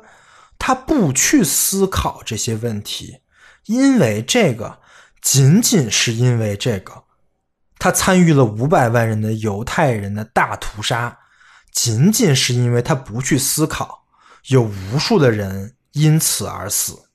[0.59, 3.21] 他不去思考这些问题，
[3.67, 4.79] 因为这个
[5.21, 7.05] 仅仅是因为这个，
[7.79, 11.19] 他参与了五百万人的犹太人的大屠杀，
[11.73, 14.05] 仅仅是因为他不去思考，
[14.47, 17.09] 有无数的人因此而死，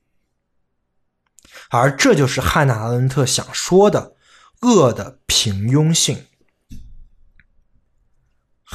[1.69, 4.15] 而这就是汉娜·阿伦特想说的
[4.61, 6.25] 恶的平庸性。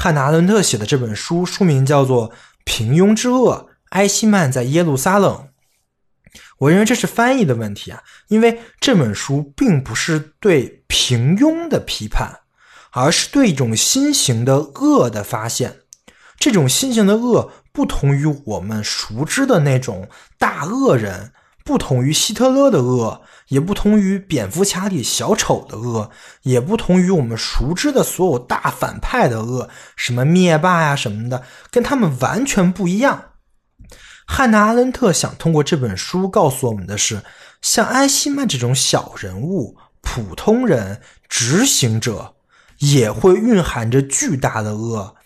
[0.00, 2.30] 汉娜·阿伦特写的这本书书名叫做
[2.62, 5.48] 《平庸之恶：埃希曼在耶路撒冷》。
[6.58, 12.38] 我认为这是翻译的问题啊，因为这本书并不是对平庸的批判，
[12.92, 15.78] 而是对一种新型的恶的发现。
[16.38, 21.32] 这种新型的恶不同于我们熟知的那种大恶人。
[21.64, 26.10] 不同于希特勒的恶，也不同于蝙蝠侠里小丑的恶，
[26.42, 33.24] 也不同于我们熟知的所有大反派的恶，什么灭霸呀什么的，跟他们完全不一样。
[34.26, 37.22] 汉娜·阿伦特想通过这本书告诉我们的是，
[37.62, 42.34] 像埃希曼这种小人物、普通人、执行者，
[42.78, 45.16] 也会蕴含着巨大的恶，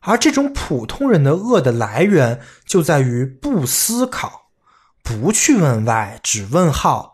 [0.00, 4.50] 而这种普通人的恶的来源就在于不思考。
[5.04, 7.09] 不去问 why，只问 how；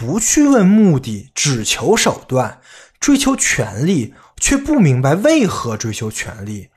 [0.00, 2.58] 不去问目的，只求手段；
[2.98, 6.70] 追求权力，却不明白为何追求权力。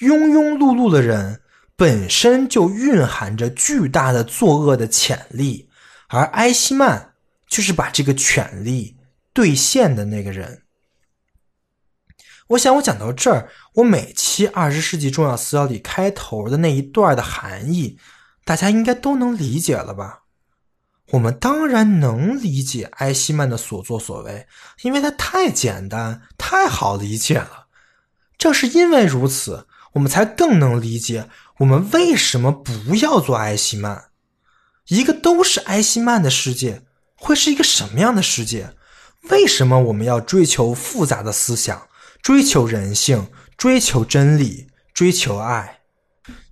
[0.00, 1.40] 庸庸碌碌的人
[1.74, 5.70] 本身就蕴含着巨大的作恶的潜力，
[6.08, 7.14] 而埃希曼
[7.48, 8.98] 就是把这个权力
[9.32, 10.64] 兑现的那个人。
[12.48, 17.98] 我想，我讲到这儿，我每期二十世纪重要思想里开头的那一段的含义，
[18.44, 20.24] 大家应该都能理解了吧？
[21.10, 24.46] 我们当然能理解埃希曼的所作所为，
[24.82, 27.66] 因为他太简单、太好理解了。
[28.36, 31.28] 正是因为如此，我们才更能理解
[31.58, 34.06] 我们为什么不要做埃希曼。
[34.88, 36.82] 一个都是埃希曼的世界，
[37.16, 38.74] 会是一个什么样的世界？
[39.30, 41.88] 为什么我们要追求复杂的思想？
[42.22, 45.80] 追求人性，追求真理，追求爱，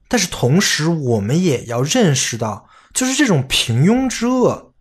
[0.08, 2.63] 但是同时，我们也要认识到，
[2.94, 4.72] 就是这种平庸之恶，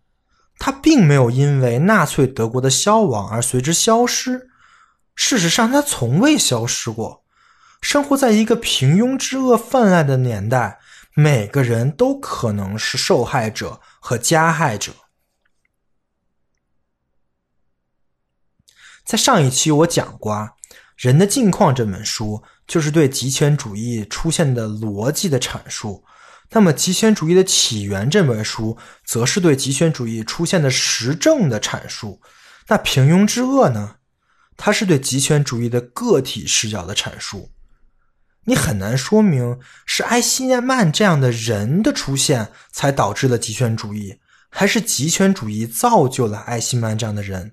[0.58, 4.48] 它并没有因为纳粹德国的消亡而随之消失。
[5.16, 7.24] 事实上，它从未消失过。
[7.82, 10.78] 生活在一个平庸之恶泛滥的年代，
[11.14, 14.92] 每个人都可能是受害者和加害者。
[19.04, 20.52] 在上一期我讲过啊。
[21.06, 26.04] 《人的境况》这本书就是对极权主义出现的逻辑的阐述，
[26.54, 32.20] 那么《极权主义的起源》这本书则是对极权主义出现的实证的阐述。
[32.68, 33.96] 那平庸之恶呢？
[34.56, 37.50] 它是对极权主义的个体视角的阐述。
[38.44, 47.52] 你很难说明是埃希曼这样的人的出现才导致了极权主义，还是极权主义造就了埃希曼这样的人。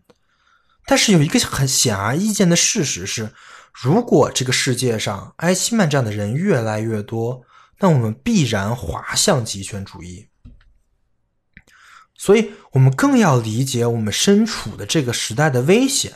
[0.86, 3.32] 但是有一个很显而易见的事实是，
[3.74, 7.42] 如果这个世界上埃希曼这样的人越来越多，
[7.82, 10.28] 那我们必然滑向极权主义。
[12.16, 16.14] 所以，我们更要理解我们身处的这个时代的危险。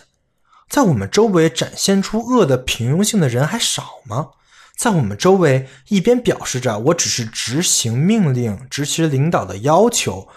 [0.69, 4.29] 在我们周围展现出恶的平庸性的人还少吗？
[4.77, 10.27] 在我们周围一边表示着我只是执行命令、执行领导的要求，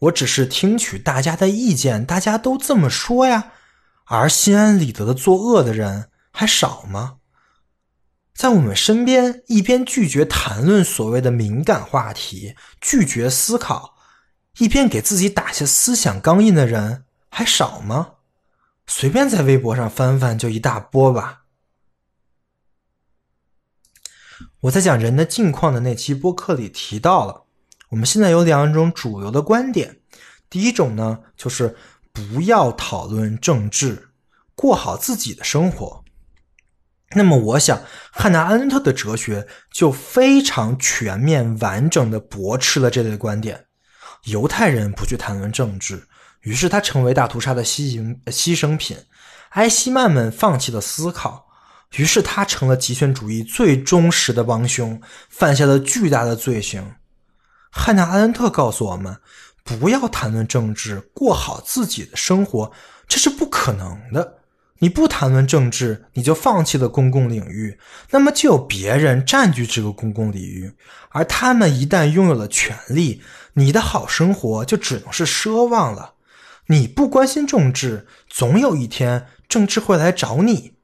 [0.00, 3.52] 我只是听取大家的意见，大家都这么说呀。
[4.06, 7.16] 而心安理得的作恶的人还少吗？
[8.34, 13.96] 在我们身边，一边拒绝谈论所谓的敏感话题，拒绝思考，
[14.58, 18.14] 一边给自己打下思想钢印的人还少吗？
[18.86, 21.44] 随便在微博上翻翻，就一大波吧。
[24.60, 27.44] 我在讲人的境况的那期播客里提到了，
[27.90, 30.00] 我们现在有两种主流的观点，
[30.50, 31.76] 第一种呢，就是。
[32.14, 34.10] 不要讨论政治，
[34.54, 36.03] 过好自己的生活。
[37.10, 37.80] 那么，我想
[38.10, 43.66] 汉娜·阿伦特的哲学就非常全面、完整的驳斥了这类观点。
[44.24, 46.06] 犹太人不去谈论政治，
[46.40, 48.96] 于是他成为大屠杀的牺牲牺牲品；
[49.50, 51.46] 埃希曼们放弃了思考，
[51.96, 56.94] 于是他成了极权主义最忠实的帮凶，犯下了巨大的罪行。
[57.70, 59.16] 汉娜·阿伦特告诉我们。
[59.66, 62.70] 不要谈论政治，过好自己的生活，
[63.08, 64.40] 这是不可能的。
[64.84, 67.78] 你不谈论政治，你就放弃了公共领域，
[68.10, 70.74] 那么就有别人占据这个公共领域，
[71.08, 73.22] 而他们一旦拥有了权利，
[73.54, 76.16] 你的好生活就只能是奢望了。
[76.66, 80.74] 你不关心政治，总有一天政治会来找你。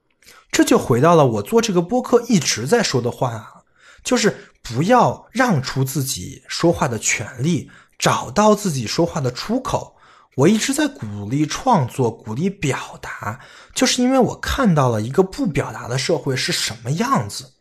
[0.51, 3.65] 这就回到了我做这个播客一直在说的话，
[4.03, 7.71] 就是不要让出自己说话的权利。
[7.99, 9.95] 找到自己说话的出口，
[10.41, 13.39] 我一直在鼓励创作，鼓励表达，
[13.75, 17.53] 就是因为我看到了一个不表达的社会是什么样子。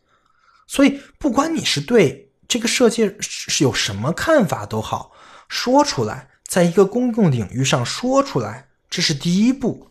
[0.66, 5.12] 所以，不管你是对这个世界是有什么看法都好，
[5.48, 9.90] 说出来，在一个公共领域上说出来，这是第一步。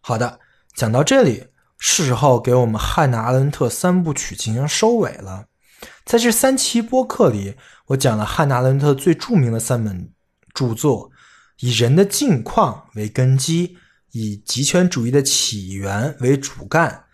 [0.00, 0.40] 好的，
[0.74, 1.46] 讲到这里，
[1.78, 5.46] 是时候给我们汉娜·阿伦特三部曲进行收尾了。
[6.04, 7.54] 在这三期播客里。
[7.90, 10.12] 我讲了汉娜·阿伦特最著名的三本
[10.54, 11.10] 著作，
[11.60, 13.76] 以人的境况为根基，
[14.12, 17.04] 以极权主义的起源为主干，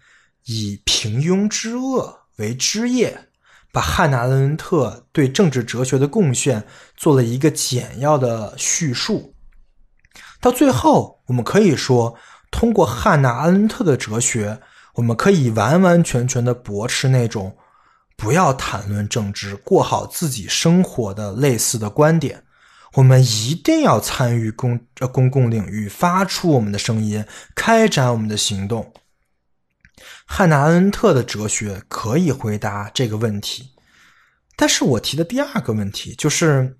[0.44, 3.28] 以平庸之恶为枝叶，
[3.72, 6.66] 把汉娜·阿伦特对政治哲学的贡献
[6.96, 9.34] 做了一个简要的叙述。
[10.40, 12.16] 到最后，我们可以说，
[12.50, 14.60] 通过汉娜·阿伦特的哲学，
[14.94, 17.56] 我们可以完完全全的驳斥那种。
[18.16, 22.42] 不要谈论政治，过好自己生活的类似的观点。
[22.96, 27.24] 我们一定要参与公呃公共领域，发出我们的声音，
[27.54, 28.92] 开展我们的行动。
[30.24, 33.72] 汉娜·阿伦特的哲学可以回答这个问题，
[34.56, 36.78] 但是我提的第二个问题就是，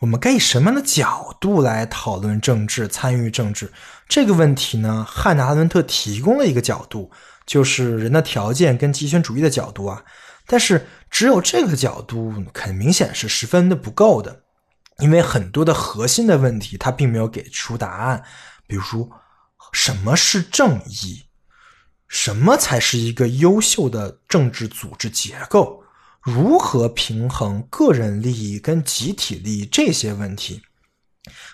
[0.00, 3.72] 我们该以什么样的角度来讨论政治、参与政治
[4.06, 5.06] 这个问题呢？
[5.08, 7.10] 汉娜·阿伦特提供了一个角度，
[7.46, 10.04] 就是人的条件跟极权主义的角度啊。
[10.46, 14.42] 但是，只有这个角度很明显是十分的不够的，
[14.98, 18.22] 因为很多的核心的问题他并没有给出答案。
[18.66, 19.08] 比如说，
[19.72, 21.24] 什么是正义？
[22.08, 25.82] 什么才是一个优秀的政治组织结构？
[26.22, 30.62] 如何平衡个人利益跟集体利益这些问题？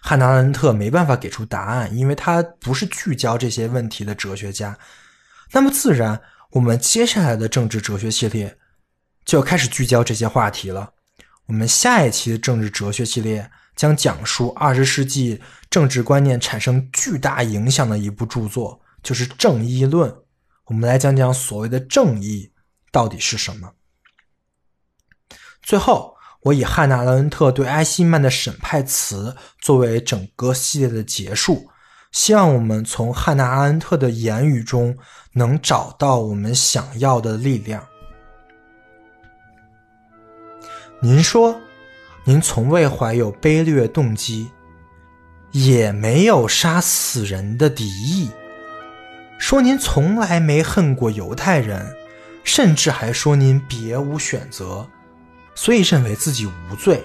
[0.01, 4.79] 汉娜·阿伦特没办法给出答案，因为他不是聚焦这些问题的哲学家。
[5.53, 6.21] 那么，自然
[6.51, 8.59] 我们接下来的政治哲学系列
[9.25, 10.93] 就要开始聚焦这些话题了。
[11.47, 15.41] 我们下一期的政治哲学系列将讲述二十世纪
[15.71, 20.11] 政治观念产生巨大影响的一部著作，就是《正义论》。
[20.67, 22.53] 我们来讲讲所谓的正义
[22.91, 23.73] 到底是什么。
[25.63, 26.13] 最后。
[26.47, 31.71] 我以汉娜·阿伦特对埃希曼的审判词作为整个系列的结束，
[32.11, 34.99] 希望我们从汉娜·阿伦特的言语中
[35.35, 37.87] 能找到我们想要的力量。
[41.05, 41.61] 您说，
[42.23, 44.49] 您从未怀有卑劣动机，
[45.51, 48.31] 也没有杀死人的敌意，
[49.37, 51.93] 说您从来没恨过犹太人，
[52.45, 54.87] 甚至还说您别无选择。
[55.57, 57.03] 所以认为自己无罪。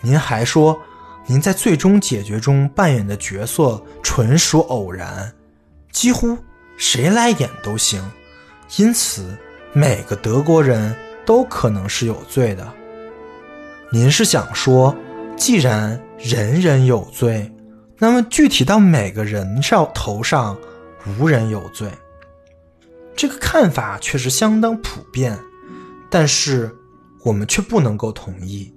[0.00, 0.80] 您还说，
[1.26, 5.30] 您在最终解决中扮演的角色纯属偶然，
[5.92, 6.38] 几乎
[6.78, 8.02] 谁来演都行。
[8.78, 9.36] 因此，
[9.74, 12.72] 每个德国人都可能是有罪的。
[13.92, 14.94] 您是想说，
[15.36, 17.52] 既然人人有罪，
[17.98, 20.56] 那么具体到每个人上头上，
[21.18, 21.90] 无人有罪？
[23.16, 25.38] 这个看法确实相当普遍，
[26.10, 26.74] 但是。
[27.24, 28.72] 我们却不能够同意。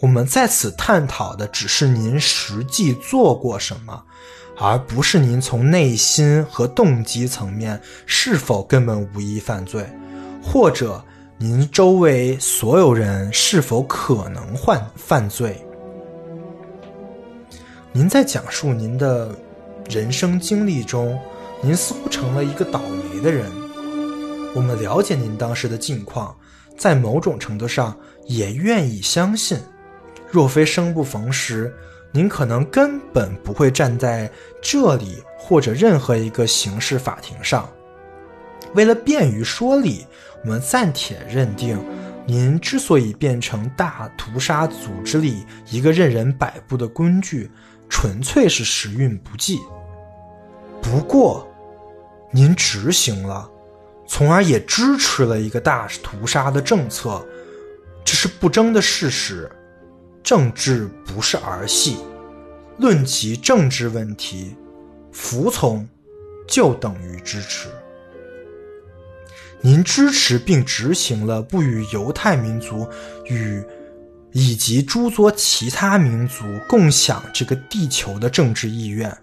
[0.00, 4.02] 我们在此探讨的只是您实际做过什么，
[4.58, 9.86] 而不是您从内心和动机层面是否根本无意犯罪，
[10.42, 11.04] 或者
[11.42, 15.56] 您周围所有人是否可能犯犯罪。
[17.92, 19.34] 您在讲述您的
[19.88, 21.18] 人生经历中，
[21.62, 23.50] 您似乎成了一个倒霉的人。
[24.54, 26.36] 我们了解您当时的境况。
[26.76, 29.58] 在某种程度上，也愿意相信，
[30.30, 31.74] 若非生不逢时，
[32.12, 34.30] 您可能根本不会站在
[34.60, 37.66] 这里或者任何一个刑事法庭上。
[38.74, 40.06] 为了便于说理，
[40.42, 41.78] 我们暂且认定，
[42.26, 47.50] 您之所以变成大屠杀组织里一个任人摆布的工具，
[47.88, 49.58] 纯粹是时运不济。
[50.80, 51.46] 不过，
[52.32, 53.50] 您执行了。
[54.06, 57.24] 从而也支持了一个大屠杀的政策，
[58.04, 59.48] 这是不争的事实。
[60.22, 61.98] 政治不是儿戏，
[62.78, 64.56] 论及政治问题，
[65.12, 65.88] 服从
[66.48, 67.68] 就等于支持。
[69.62, 72.88] 您支持并执行了不与犹太民族
[73.26, 73.62] 与
[74.32, 79.16] 以及诸多其他民族共享这个地球的政治意愿。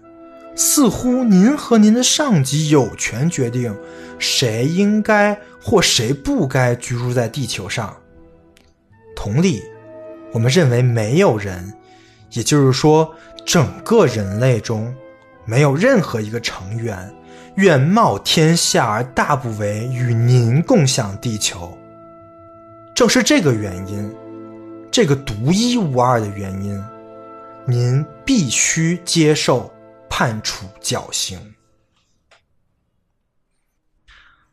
[0.54, 3.76] 似乎您和您的上级有权决定
[4.18, 7.96] 谁应该或谁不该居住在地球上。
[9.14, 9.62] 同理，
[10.32, 11.72] 我们认为没有人，
[12.32, 13.14] 也就是说，
[13.46, 14.92] 整个人类中
[15.44, 17.08] 没有任何一个成员
[17.58, 21.76] 愿冒天下而大不为与您共享地球。
[22.94, 24.14] 正是这个原因，
[24.92, 26.80] 这个独一无二的原因，
[27.66, 29.72] 您必须接受。
[30.10, 31.38] 判处绞刑。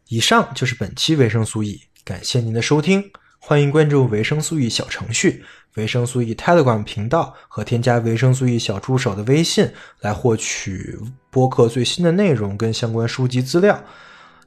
[0.10, 3.12] 以上就是本期维生素 E，感谢您的收听，
[3.48, 5.44] 欢迎关注维生素 E 小程序、
[5.76, 9.70] 维生素 E Telegram 频道和添加维生素 E 小助手的微信
[10.02, 10.98] 来获取
[11.30, 13.80] 播客最新的内容跟相关书籍资料，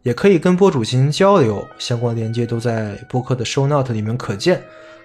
[0.02, 4.60] 也可以跟播主进行交流，相关链接都在播客的 Show Note 里面可见。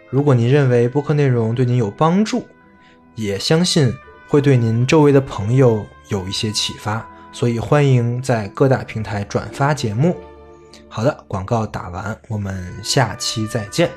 [0.10, 2.48] 如果您认为播客内容对您有帮助，
[3.14, 3.94] 也相信。
[4.28, 10.18] 会对您周围的朋友有一些启发，所以欢迎在各大平台转发节目。
[10.96, 13.90] 好的，广告打完，我们下期再见。